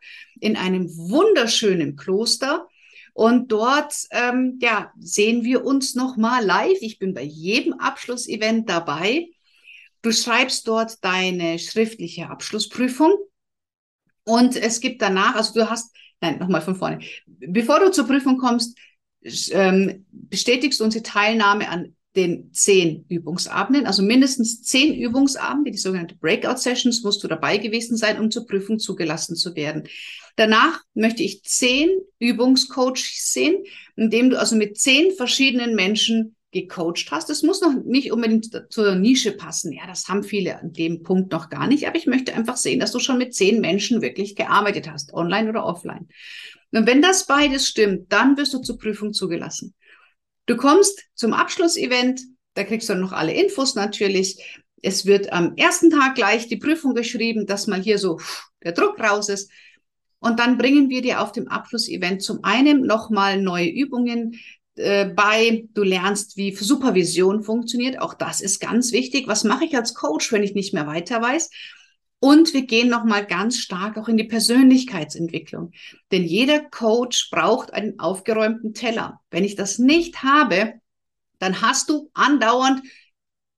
in 0.41 0.57
einem 0.57 0.89
wunderschönen 0.89 1.95
Kloster. 1.97 2.67
Und 3.15 3.53
dort 3.53 3.95
ähm, 4.11 4.59
ja, 4.61 4.93
sehen 4.99 5.45
wir 5.45 5.65
uns 5.65 5.95
nochmal 5.95 6.45
live. 6.45 6.79
Ich 6.81 6.99
bin 6.99 7.13
bei 7.15 7.23
jedem 7.23 7.75
Abschlussevent 7.75 8.69
dabei. 8.69 9.29
Du 10.01 10.11
schreibst 10.11 10.67
dort 10.67 11.05
deine 11.05 11.59
schriftliche 11.59 12.29
Abschlussprüfung. 12.29 13.15
Und 14.25 14.57
es 14.57 14.81
gibt 14.81 15.03
danach, 15.03 15.35
also 15.37 15.53
du 15.55 15.69
hast, 15.69 15.95
nein, 16.21 16.39
nochmal 16.39 16.63
von 16.63 16.75
vorne. 16.75 17.01
Bevor 17.27 17.81
du 17.81 17.91
zur 17.91 18.07
Prüfung 18.07 18.39
kommst, 18.39 18.77
ähm, 19.51 20.07
bestätigst 20.11 20.81
unsere 20.81 21.03
Teilnahme 21.03 21.69
an 21.69 21.95
den 22.17 22.53
zehn 22.53 23.07
Übungsabenden, 23.09 23.87
also 23.87 24.03
mindestens 24.03 24.63
zehn 24.63 24.95
Übungsabende, 24.95 25.71
die 25.71 25.79
sogenannte 25.79 26.15
Breakout 26.17 26.59
Sessions, 26.59 27.03
musst 27.03 27.25
du 27.25 27.29
dabei 27.29 27.57
gewesen 27.57 27.97
sein, 27.97 28.21
um 28.21 28.31
zur 28.31 28.47
Prüfung 28.47 28.79
zugelassen 28.79 29.35
zu 29.35 29.57
werden. 29.57 29.89
Danach 30.37 30.81
möchte 30.95 31.23
ich 31.23 31.43
zehn 31.43 31.89
Übungscoaches 32.19 33.33
sehen, 33.33 33.65
indem 33.97 34.31
du 34.31 34.39
also 34.39 34.57
mit 34.57 34.79
zehn 34.79 35.13
verschiedenen 35.13 35.75
Menschen 35.75 36.37
gecoacht 36.53 37.11
hast. 37.11 37.31
Das 37.31 37.43
muss 37.43 37.63
noch 37.63 37.73
nicht 37.85 38.13
unbedingt 38.13 38.67
zur 38.69 38.95
Nische 38.95 39.33
passen. 39.33 39.73
Ja, 39.73 39.87
das 39.87 40.09
haben 40.09 40.23
viele 40.23 40.59
an 40.61 40.73
dem 40.73 41.03
Punkt 41.03 41.33
noch 41.33 41.49
gar 41.49 41.67
nicht. 41.67 41.87
Aber 41.87 41.97
ich 41.97 42.07
möchte 42.07 42.35
einfach 42.35 42.57
sehen, 42.57 42.79
dass 42.79 42.93
du 42.93 42.99
schon 42.99 43.19
mit 43.19 43.35
zehn 43.35 43.61
Menschen 43.61 44.03
wirklich 44.03 44.37
gearbeitet 44.37 44.91
hast, 44.91 45.15
online 45.15 45.49
oder 45.49 45.65
offline. 45.65 46.09
Und 46.73 46.87
wenn 46.87 47.03
das 47.03 47.27
beides 47.27 47.69
stimmt, 47.69 48.13
dann 48.13 48.37
wirst 48.37 48.55
du 48.55 48.59
zur 48.59 48.79
Prüfung 48.79 49.13
zugelassen. 49.13 49.75
Du 50.47 50.57
kommst 50.57 51.05
zum 51.15 51.33
Abschlussevent, 51.35 52.21
da 52.55 52.65
kriegst 52.65 52.89
du 52.89 52.95
noch 52.95 53.13
alle 53.13 53.33
Infos 53.33 53.75
natürlich. 53.75 54.61
Es 54.83 55.07
wird 55.07 55.33
am 55.33 55.55
ersten 55.57 55.91
Tag 55.91 56.15
gleich 56.15 56.49
die 56.49 56.57
Prüfung 56.57 56.95
geschrieben, 56.95 57.47
dass 57.47 57.67
mal 57.67 57.81
hier 57.81 57.99
so 57.99 58.19
der 58.65 58.73
Druck 58.73 58.99
raus 58.99 59.29
ist. 59.29 59.51
Und 60.19 60.39
dann 60.39 60.59
bringen 60.59 60.89
wir 60.89 61.03
dir 61.03 61.21
auf 61.21 61.33
dem 61.33 61.49
Abschlussevent 61.49 62.23
zum 62.23 62.43
einen 62.43 62.87
nochmal 62.87 63.41
neue 63.41 63.69
Übungen 63.69 64.39
äh, 64.77 65.07
bei. 65.07 65.65
Du 65.75 65.83
lernst, 65.83 66.37
wie 66.37 66.55
Supervision 66.55 67.43
funktioniert. 67.43 68.01
Auch 68.01 68.15
das 68.15 68.41
ist 68.41 68.61
ganz 68.61 68.93
wichtig. 68.93 69.27
Was 69.27 69.45
mache 69.45 69.65
ich 69.65 69.77
als 69.77 69.95
Coach, 69.95 70.33
wenn 70.33 70.43
ich 70.43 70.55
nicht 70.55 70.75
mehr 70.75 70.87
weiter 70.87 71.21
weiß? 71.21 71.51
Und 72.25 72.55
wir 72.55 72.67
gehen 72.67 72.89
nochmal 72.89 73.27
ganz 73.27 73.59
stark 73.59 73.99
auch 73.99 74.07
in 74.07 74.17
die 74.17 74.23
Persönlichkeitsentwicklung. 74.23 75.73
Denn 76.13 76.23
jeder 76.23 76.61
Coach 76.61 77.31
braucht 77.33 77.75
einen 77.75 77.99
aufgeräumten 77.99 78.75
Teller. 78.75 79.19
Wenn 79.33 79.43
ich 79.43 79.57
das 79.57 79.81
nicht 79.81 80.23
habe, 80.23 80.75
dann 81.41 81.63
hast 81.63 81.91
du 81.91 82.11
andauernd 82.15 82.81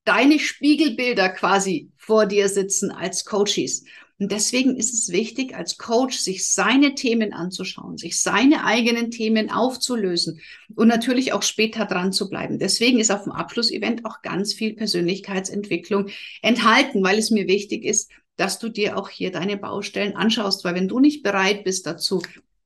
deine 0.03 0.39
Spiegelbilder 0.39 1.29
quasi 1.29 1.91
vor 1.95 2.25
dir 2.25 2.49
sitzen 2.49 2.89
als 2.89 3.23
Coaches. 3.23 3.83
Und 4.17 4.31
deswegen 4.31 4.75
ist 4.77 4.95
es 4.95 5.11
wichtig, 5.11 5.55
als 5.55 5.77
Coach 5.77 6.17
sich 6.17 6.49
seine 6.49 6.95
Themen 6.95 7.33
anzuschauen, 7.33 7.97
sich 7.99 8.19
seine 8.19 8.65
eigenen 8.65 9.11
Themen 9.11 9.51
aufzulösen 9.51 10.41
und 10.73 10.87
natürlich 10.87 11.33
auch 11.33 11.43
später 11.43 11.85
dran 11.85 12.11
zu 12.11 12.29
bleiben. 12.29 12.57
Deswegen 12.57 12.99
ist 12.99 13.11
auf 13.11 13.25
dem 13.25 13.33
Abschlussevent 13.33 14.05
auch 14.05 14.23
ganz 14.23 14.53
viel 14.53 14.73
Persönlichkeitsentwicklung 14.73 16.07
enthalten, 16.41 17.03
weil 17.03 17.19
es 17.19 17.29
mir 17.29 17.47
wichtig 17.47 17.83
ist, 17.83 18.09
dass 18.37 18.59
du 18.59 18.69
dir 18.69 18.97
auch 18.97 19.09
hier 19.09 19.31
deine 19.31 19.57
Baustellen 19.57 20.15
anschaust, 20.15 20.63
weil 20.63 20.75
wenn 20.75 20.87
du 20.87 20.99
nicht 20.99 21.23
bereit 21.23 21.63
bist 21.63 21.85
dazu, 21.85 22.21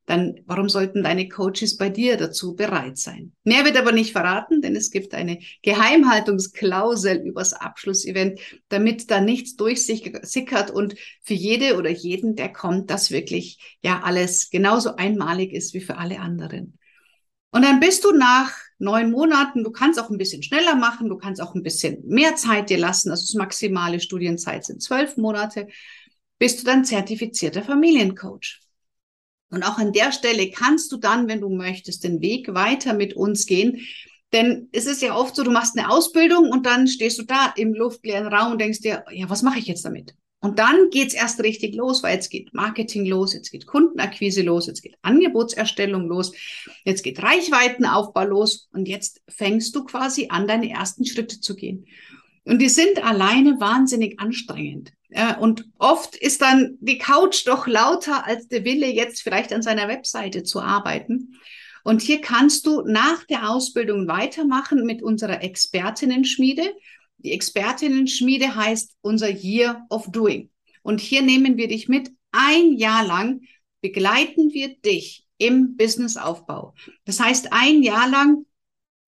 dann 0.10 0.40
warum 0.48 0.70
sollten 0.70 1.04
deine 1.04 1.30
Coaches 1.30 1.78
bei 1.78 1.90
dir 1.90 2.18
dazu 2.18 2.56
bereit 2.56 2.98
sein? 2.98 3.32
Mehr 3.44 3.64
wird 3.64 3.78
aber 3.78 3.92
nicht 3.92 4.12
verraten, 4.12 4.60
denn 4.60 4.76
es 4.76 4.90
gibt 4.90 5.14
eine 5.14 5.38
Geheimhaltungsklausel 5.62 7.18
übers 7.18 7.54
Abschlussevent, 7.54 8.40
damit 8.70 9.12
da 9.12 9.22
nichts 9.22 9.56
durchsickert 9.56 10.72
und 10.72 10.96
für 11.22 11.36
jede 11.36 11.78
oder 11.78 11.92
jeden, 11.92 12.36
der 12.36 12.52
kommt, 12.52 12.90
das 12.90 13.12
wirklich 13.12 13.78
ja 13.84 14.02
alles 14.04 14.50
genauso 14.50 14.96
einmalig 14.96 15.54
ist 15.54 15.76
wie 15.76 15.82
für 15.82 15.98
alle 15.98 16.20
anderen. 16.20 16.79
Und 17.52 17.64
dann 17.64 17.80
bist 17.80 18.04
du 18.04 18.12
nach 18.12 18.54
neun 18.78 19.12
Monaten, 19.12 19.64
du 19.64 19.72
kannst 19.72 20.00
auch 20.00 20.10
ein 20.10 20.18
bisschen 20.18 20.44
schneller 20.44 20.76
machen, 20.76 21.10
du 21.10 21.18
kannst 21.18 21.42
auch 21.42 21.56
ein 21.56 21.64
bisschen 21.64 22.02
mehr 22.06 22.36
Zeit 22.36 22.70
dir 22.70 22.78
lassen, 22.78 23.12
also 23.12 23.24
das 23.24 23.34
maximale 23.34 24.00
Studienzeit 24.00 24.66
sind 24.66 24.82
zwölf 24.82 25.18
Monate, 25.18 25.68
bist 26.38 26.62
du 26.62 26.66
dann 26.66 26.86
zertifizierter 26.86 27.64
Familiencoach. 27.64 28.62
Und 29.50 29.64
auch 29.64 29.78
an 29.78 29.94
der 29.94 30.12
Stelle 30.12 30.52
kannst 30.52 30.92
du 30.92 30.98
dann, 30.98 31.28
wenn 31.28 31.42
du 31.42 31.50
möchtest, 31.50 32.04
den 32.04 32.22
Weg 32.22 32.54
weiter 32.54 32.94
mit 32.94 33.16
uns 33.16 33.46
gehen. 33.48 33.82
Denn 34.32 34.70
es 34.72 34.86
ist 34.86 35.02
ja 35.02 35.16
oft 35.16 35.36
so, 35.36 35.44
du 35.44 35.50
machst 35.50 35.78
eine 35.78 35.90
Ausbildung 35.90 36.52
und 36.52 36.68
dann 36.68 36.88
stehst 36.88 37.18
du 37.18 37.24
da 37.24 37.52
im 37.56 37.74
luftleeren 37.74 38.28
Raum 38.28 38.54
und 38.54 38.62
denkst 38.62 38.82
dir, 38.82 39.04
ja, 39.12 39.28
was 39.28 39.42
mache 39.42 39.58
ich 39.58 39.66
jetzt 39.66 39.84
damit? 39.84 40.14
Und 40.42 40.58
dann 40.58 40.90
geht's 40.90 41.14
erst 41.14 41.42
richtig 41.44 41.76
los, 41.76 42.02
weil 42.02 42.16
jetzt 42.16 42.30
geht 42.30 42.54
Marketing 42.54 43.06
los, 43.06 43.34
jetzt 43.34 43.52
geht 43.52 43.68
Kundenakquise 43.68 44.42
los, 44.42 44.68
jetzt 44.68 44.82
geht 44.82 44.96
Angebotserstellung 45.02 46.08
los, 46.08 46.32
jetzt 46.86 47.04
geht 47.04 47.22
Reichweitenaufbau 47.22 48.24
los 48.24 48.70
und 48.72 48.88
jetzt 48.88 49.22
fängst 49.28 49.76
du 49.76 49.84
quasi 49.84 50.28
an, 50.30 50.48
deine 50.48 50.70
ersten 50.70 51.06
Schritte 51.06 51.42
zu 51.42 51.56
gehen. 51.56 51.86
Und 52.46 52.60
die 52.60 52.70
sind 52.70 53.04
alleine 53.04 53.60
wahnsinnig 53.60 54.18
anstrengend. 54.20 54.94
Und 55.40 55.66
oft 55.78 56.16
ist 56.16 56.42
dann 56.42 56.78
die 56.80 56.98
Couch 56.98 57.46
doch 57.46 57.68
lauter 57.68 58.26
als 58.26 58.48
der 58.48 58.64
Wille, 58.64 58.88
jetzt 58.88 59.22
vielleicht 59.22 59.52
an 59.52 59.62
seiner 59.62 59.90
Webseite 59.90 60.44
zu 60.44 60.62
arbeiten. 60.62 61.36
Und 61.84 62.02
hier 62.02 62.22
kannst 62.22 62.66
du 62.66 62.82
nach 62.82 63.26
der 63.26 63.50
Ausbildung 63.50 64.08
weitermachen 64.08 64.86
mit 64.86 65.02
unserer 65.02 65.44
Expertinnen-Schmiede. 65.44 66.74
Die 67.20 67.34
Expertinnen-Schmiede 67.34 68.56
heißt 68.56 68.96
unser 69.02 69.30
Year 69.30 69.86
of 69.90 70.10
Doing. 70.12 70.50
Und 70.82 71.02
hier 71.02 71.22
nehmen 71.22 71.58
wir 71.58 71.68
dich 71.68 71.90
mit. 71.90 72.12
Ein 72.32 72.74
Jahr 72.74 73.06
lang 73.06 73.42
begleiten 73.82 74.54
wir 74.54 74.76
dich 74.76 75.26
im 75.38 75.76
Businessaufbau. 75.76 76.74
Das 77.06 77.20
heißt, 77.20 77.52
ein 77.52 77.82
Jahr 77.82 78.10
lang 78.10 78.46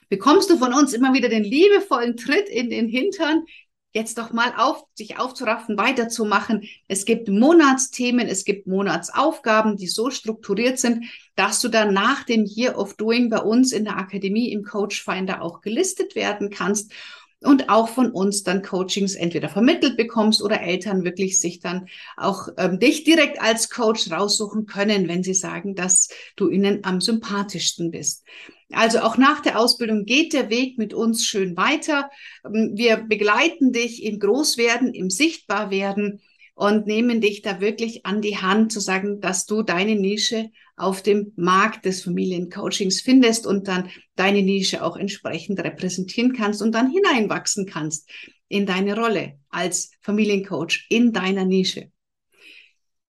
bekommst 0.09 0.49
du 0.49 0.57
von 0.57 0.73
uns 0.73 0.93
immer 0.93 1.13
wieder 1.13 1.29
den 1.29 1.43
liebevollen 1.43 2.17
Tritt 2.17 2.49
in 2.49 2.69
den 2.69 2.87
Hintern, 2.87 3.45
jetzt 3.93 4.17
doch 4.17 4.31
mal 4.31 4.53
auf, 4.57 4.83
sich 4.93 5.17
aufzuraffen, 5.17 5.77
weiterzumachen. 5.77 6.63
Es 6.87 7.05
gibt 7.05 7.27
Monatsthemen, 7.27 8.27
es 8.27 8.45
gibt 8.45 8.67
Monatsaufgaben, 8.67 9.75
die 9.75 9.87
so 9.87 10.09
strukturiert 10.09 10.79
sind, 10.79 11.05
dass 11.35 11.61
du 11.61 11.67
dann 11.67 11.93
nach 11.93 12.23
dem 12.23 12.45
Year 12.45 12.77
of 12.77 12.95
Doing 12.95 13.29
bei 13.29 13.39
uns 13.39 13.71
in 13.71 13.83
der 13.83 13.97
Akademie 13.97 14.51
im 14.51 14.63
Coach 14.63 15.03
Finder 15.03 15.41
auch 15.41 15.61
gelistet 15.61 16.15
werden 16.15 16.49
kannst 16.49 16.93
und 17.41 17.69
auch 17.69 17.89
von 17.89 18.11
uns 18.11 18.43
dann 18.43 18.61
Coachings 18.61 19.15
entweder 19.15 19.49
vermittelt 19.49 19.97
bekommst 19.97 20.41
oder 20.41 20.61
Eltern 20.61 21.03
wirklich 21.03 21.39
sich 21.39 21.59
dann 21.59 21.87
auch 22.15 22.49
ähm, 22.57 22.79
dich 22.79 23.03
direkt 23.03 23.41
als 23.41 23.69
Coach 23.69 24.11
raussuchen 24.11 24.67
können, 24.67 25.07
wenn 25.07 25.23
sie 25.23 25.33
sagen, 25.33 25.75
dass 25.75 26.09
du 26.35 26.49
ihnen 26.49 26.83
am 26.83 27.01
sympathischsten 27.01 27.91
bist. 27.91 28.23
Also 28.71 28.99
auch 28.99 29.17
nach 29.17 29.41
der 29.41 29.59
Ausbildung 29.59 30.05
geht 30.05 30.33
der 30.33 30.49
Weg 30.49 30.77
mit 30.77 30.93
uns 30.93 31.25
schön 31.25 31.57
weiter. 31.57 32.09
Ähm, 32.45 32.73
wir 32.75 32.97
begleiten 32.97 33.73
dich 33.73 34.03
im 34.03 34.19
Großwerden, 34.19 34.93
im 34.93 35.09
Sichtbarwerden 35.09 36.21
und 36.61 36.85
nehmen 36.85 37.21
dich 37.21 37.41
da 37.41 37.59
wirklich 37.59 38.05
an 38.05 38.21
die 38.21 38.37
Hand 38.37 38.71
zu 38.71 38.79
sagen, 38.79 39.19
dass 39.19 39.47
du 39.47 39.63
deine 39.63 39.95
Nische 39.95 40.51
auf 40.75 41.01
dem 41.01 41.33
Markt 41.35 41.85
des 41.85 42.03
Familiencoachings 42.03 43.01
findest 43.01 43.47
und 43.47 43.67
dann 43.67 43.89
deine 44.15 44.43
Nische 44.43 44.83
auch 44.83 44.95
entsprechend 44.95 45.59
repräsentieren 45.59 46.33
kannst 46.33 46.61
und 46.61 46.73
dann 46.73 46.91
hineinwachsen 46.91 47.65
kannst 47.65 48.11
in 48.47 48.67
deine 48.67 48.95
Rolle 48.95 49.39
als 49.49 49.89
Familiencoach 50.01 50.85
in 50.89 51.13
deiner 51.13 51.45
Nische. 51.45 51.89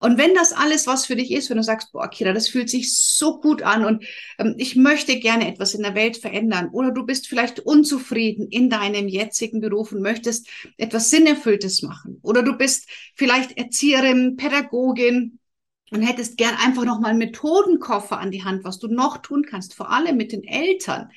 Und 0.01 0.17
wenn 0.17 0.35
das 0.35 0.53
alles 0.53 0.87
was 0.87 1.05
für 1.05 1.15
dich 1.15 1.31
ist, 1.31 1.51
wenn 1.51 1.59
du 1.59 1.63
sagst, 1.63 1.93
boah, 1.93 2.09
Kira, 2.09 2.33
das 2.33 2.49
fühlt 2.49 2.71
sich 2.71 2.97
so 2.97 3.39
gut 3.39 3.63
an 3.63 3.85
und 3.85 4.05
ähm, 4.39 4.55
ich 4.57 4.75
möchte 4.75 5.21
gerne 5.21 5.47
etwas 5.47 5.75
in 5.75 5.83
der 5.83 5.95
Welt 5.95 6.17
verändern 6.17 6.71
oder 6.73 6.91
du 6.91 7.05
bist 7.05 7.29
vielleicht 7.29 7.61
unzufrieden 7.61 8.49
in 8.49 8.71
deinem 8.71 9.09
jetzigen 9.09 9.61
Beruf 9.61 9.93
und 9.93 10.01
möchtest 10.01 10.49
etwas 10.79 11.11
Sinnerfülltes 11.11 11.83
machen 11.83 12.19
oder 12.23 12.43
du 12.43 12.55
bist 12.57 12.89
vielleicht 13.15 13.59
Erzieherin, 13.59 14.37
Pädagogin 14.37 15.39
und 15.91 16.01
hättest 16.01 16.39
gern 16.39 16.55
einfach 16.57 16.87
nochmal 16.87 17.11
einen 17.11 17.19
Methodenkoffer 17.19 18.19
an 18.19 18.31
die 18.31 18.43
Hand, 18.43 18.65
was 18.65 18.79
du 18.79 18.89
noch 18.89 19.19
tun 19.19 19.45
kannst, 19.47 19.75
vor 19.75 19.91
allem 19.91 20.17
mit 20.17 20.33
den 20.33 20.45
Eltern, 20.45 21.11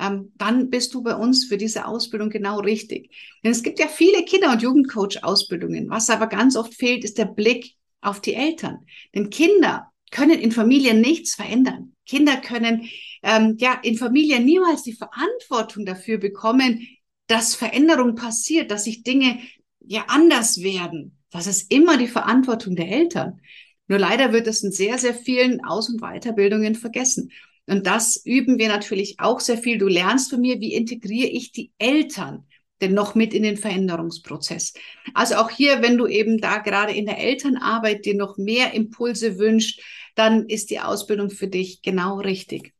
ähm, 0.00 0.32
dann 0.36 0.70
bist 0.70 0.92
du 0.94 1.02
bei 1.04 1.14
uns 1.14 1.44
für 1.44 1.56
diese 1.56 1.86
Ausbildung 1.86 2.30
genau 2.30 2.58
richtig. 2.58 3.10
Denn 3.44 3.52
es 3.52 3.62
gibt 3.62 3.78
ja 3.78 3.86
viele 3.86 4.24
Kinder- 4.24 4.50
und 4.50 4.62
Jugendcoach-Ausbildungen. 4.62 5.88
Was 5.88 6.10
aber 6.10 6.26
ganz 6.26 6.56
oft 6.56 6.74
fehlt, 6.74 7.04
ist 7.04 7.18
der 7.18 7.26
Blick 7.26 7.76
auf 8.04 8.20
die 8.20 8.34
Eltern. 8.34 8.86
Denn 9.14 9.30
Kinder 9.30 9.90
können 10.10 10.38
in 10.38 10.52
Familien 10.52 11.00
nichts 11.00 11.34
verändern. 11.34 11.94
Kinder 12.06 12.36
können 12.36 12.88
ähm, 13.22 13.56
ja 13.58 13.78
in 13.82 13.96
Familien 13.96 14.44
niemals 14.44 14.82
die 14.82 14.92
Verantwortung 14.92 15.86
dafür 15.86 16.18
bekommen, 16.18 16.86
dass 17.26 17.54
Veränderung 17.54 18.14
passiert, 18.14 18.70
dass 18.70 18.84
sich 18.84 19.02
Dinge 19.02 19.40
ja 19.80 20.04
anders 20.08 20.62
werden. 20.62 21.18
Das 21.30 21.46
ist 21.46 21.72
immer 21.72 21.96
die 21.96 22.08
Verantwortung 22.08 22.76
der 22.76 22.88
Eltern. 22.88 23.40
Nur 23.88 23.98
leider 23.98 24.32
wird 24.32 24.46
es 24.46 24.62
in 24.62 24.72
sehr, 24.72 24.98
sehr 24.98 25.14
vielen 25.14 25.64
Aus- 25.64 25.88
und 25.88 26.00
Weiterbildungen 26.00 26.74
vergessen. 26.74 27.30
Und 27.66 27.86
das 27.86 28.20
üben 28.24 28.58
wir 28.58 28.68
natürlich 28.68 29.16
auch 29.18 29.40
sehr 29.40 29.58
viel. 29.58 29.78
Du 29.78 29.88
lernst 29.88 30.30
von 30.30 30.40
mir, 30.40 30.60
wie 30.60 30.74
integriere 30.74 31.28
ich 31.28 31.52
die 31.52 31.72
Eltern 31.78 32.46
denn 32.84 32.94
noch 32.94 33.14
mit 33.14 33.34
in 33.34 33.42
den 33.42 33.56
Veränderungsprozess. 33.56 34.74
Also 35.14 35.36
auch 35.36 35.50
hier, 35.50 35.82
wenn 35.82 35.96
du 35.96 36.06
eben 36.06 36.38
da 36.38 36.58
gerade 36.58 36.92
in 36.92 37.06
der 37.06 37.18
Elternarbeit 37.18 38.04
dir 38.04 38.14
noch 38.14 38.36
mehr 38.36 38.72
Impulse 38.74 39.38
wünscht, 39.38 39.80
dann 40.14 40.46
ist 40.48 40.70
die 40.70 40.80
Ausbildung 40.80 41.30
für 41.30 41.48
dich 41.48 41.82
genau 41.82 42.20
richtig. 42.20 42.72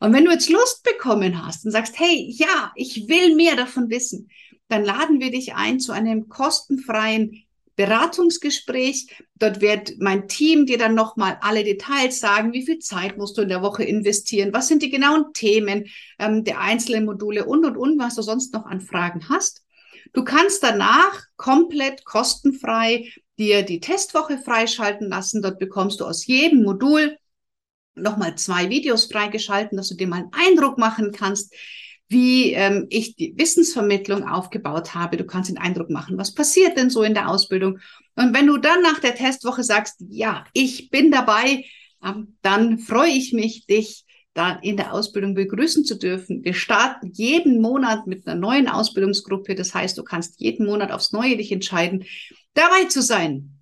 Und 0.00 0.12
wenn 0.12 0.24
du 0.24 0.30
jetzt 0.30 0.50
Lust 0.50 0.84
bekommen 0.84 1.44
hast 1.44 1.64
und 1.64 1.72
sagst, 1.72 1.98
hey, 1.98 2.26
ja, 2.30 2.72
ich 2.76 3.08
will 3.08 3.34
mehr 3.34 3.56
davon 3.56 3.90
wissen, 3.90 4.28
dann 4.68 4.84
laden 4.84 5.20
wir 5.20 5.30
dich 5.30 5.54
ein 5.54 5.80
zu 5.80 5.92
einem 5.92 6.28
kostenfreien 6.28 7.44
Beratungsgespräch. 7.78 9.06
Dort 9.36 9.60
wird 9.60 9.94
mein 10.00 10.26
Team 10.26 10.66
dir 10.66 10.78
dann 10.78 10.96
nochmal 10.96 11.38
alle 11.40 11.62
Details 11.62 12.18
sagen, 12.18 12.52
wie 12.52 12.66
viel 12.66 12.80
Zeit 12.80 13.16
musst 13.16 13.38
du 13.38 13.42
in 13.42 13.48
der 13.48 13.62
Woche 13.62 13.84
investieren, 13.84 14.52
was 14.52 14.66
sind 14.66 14.82
die 14.82 14.90
genauen 14.90 15.32
Themen 15.32 15.86
ähm, 16.18 16.42
der 16.42 16.60
einzelnen 16.60 17.04
Module 17.04 17.44
und, 17.46 17.64
und, 17.64 17.76
und, 17.76 17.98
was 17.98 18.16
du 18.16 18.22
sonst 18.22 18.52
noch 18.52 18.66
an 18.66 18.80
Fragen 18.80 19.28
hast. 19.28 19.62
Du 20.12 20.24
kannst 20.24 20.64
danach 20.64 21.22
komplett 21.36 22.04
kostenfrei 22.04 23.12
dir 23.38 23.62
die 23.62 23.78
Testwoche 23.78 24.38
freischalten 24.38 25.08
lassen. 25.08 25.40
Dort 25.40 25.60
bekommst 25.60 26.00
du 26.00 26.04
aus 26.04 26.26
jedem 26.26 26.64
Modul 26.64 27.16
nochmal 27.94 28.34
zwei 28.34 28.70
Videos 28.70 29.04
freigeschalten, 29.04 29.76
dass 29.76 29.88
du 29.88 29.94
dir 29.94 30.08
mal 30.08 30.22
einen 30.22 30.32
Eindruck 30.32 30.78
machen 30.78 31.12
kannst, 31.12 31.54
wie 32.08 32.52
ähm, 32.52 32.86
ich 32.88 33.16
die 33.16 33.34
Wissensvermittlung 33.36 34.26
aufgebaut 34.26 34.94
habe. 34.94 35.16
Du 35.16 35.24
kannst 35.24 35.50
den 35.50 35.58
Eindruck 35.58 35.90
machen, 35.90 36.16
was 36.16 36.34
passiert 36.34 36.76
denn 36.76 36.90
so 36.90 37.02
in 37.02 37.14
der 37.14 37.28
Ausbildung. 37.28 37.78
Und 38.16 38.34
wenn 38.34 38.46
du 38.46 38.56
dann 38.56 38.82
nach 38.82 38.98
der 38.98 39.14
Testwoche 39.14 39.62
sagst, 39.62 40.02
ja, 40.08 40.44
ich 40.52 40.90
bin 40.90 41.10
dabei, 41.10 41.64
ähm, 42.04 42.36
dann 42.42 42.78
freue 42.78 43.10
ich 43.10 43.32
mich, 43.32 43.66
dich 43.66 44.04
da 44.34 44.52
in 44.62 44.76
der 44.76 44.94
Ausbildung 44.94 45.34
begrüßen 45.34 45.84
zu 45.84 45.96
dürfen. 45.96 46.44
Wir 46.44 46.54
starten 46.54 47.10
jeden 47.12 47.60
Monat 47.60 48.06
mit 48.06 48.26
einer 48.26 48.38
neuen 48.38 48.68
Ausbildungsgruppe. 48.68 49.54
Das 49.54 49.74
heißt, 49.74 49.98
du 49.98 50.04
kannst 50.04 50.40
jeden 50.40 50.66
Monat 50.66 50.92
aufs 50.92 51.12
Neue 51.12 51.36
dich 51.36 51.50
entscheiden, 51.52 52.04
dabei 52.54 52.84
zu 52.84 53.02
sein. 53.02 53.57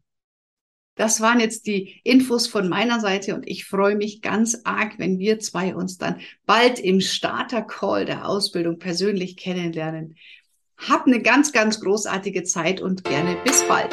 Das 0.96 1.20
waren 1.20 1.40
jetzt 1.40 1.66
die 1.66 2.00
Infos 2.04 2.46
von 2.46 2.68
meiner 2.68 3.00
Seite 3.00 3.34
und 3.34 3.46
ich 3.46 3.66
freue 3.66 3.96
mich 3.96 4.22
ganz 4.22 4.62
arg, 4.64 4.98
wenn 4.98 5.18
wir 5.18 5.38
zwei 5.38 5.76
uns 5.76 5.98
dann 5.98 6.20
bald 6.46 6.80
im 6.80 7.02
Starter-Call 7.02 8.06
der 8.06 8.26
Ausbildung 8.26 8.78
persönlich 8.78 9.36
kennenlernen. 9.36 10.16
Hab 10.78 11.06
eine 11.06 11.20
ganz, 11.20 11.52
ganz 11.52 11.80
großartige 11.80 12.44
Zeit 12.44 12.80
und 12.80 13.04
gerne 13.04 13.36
bis 13.44 13.62
bald. 13.68 13.92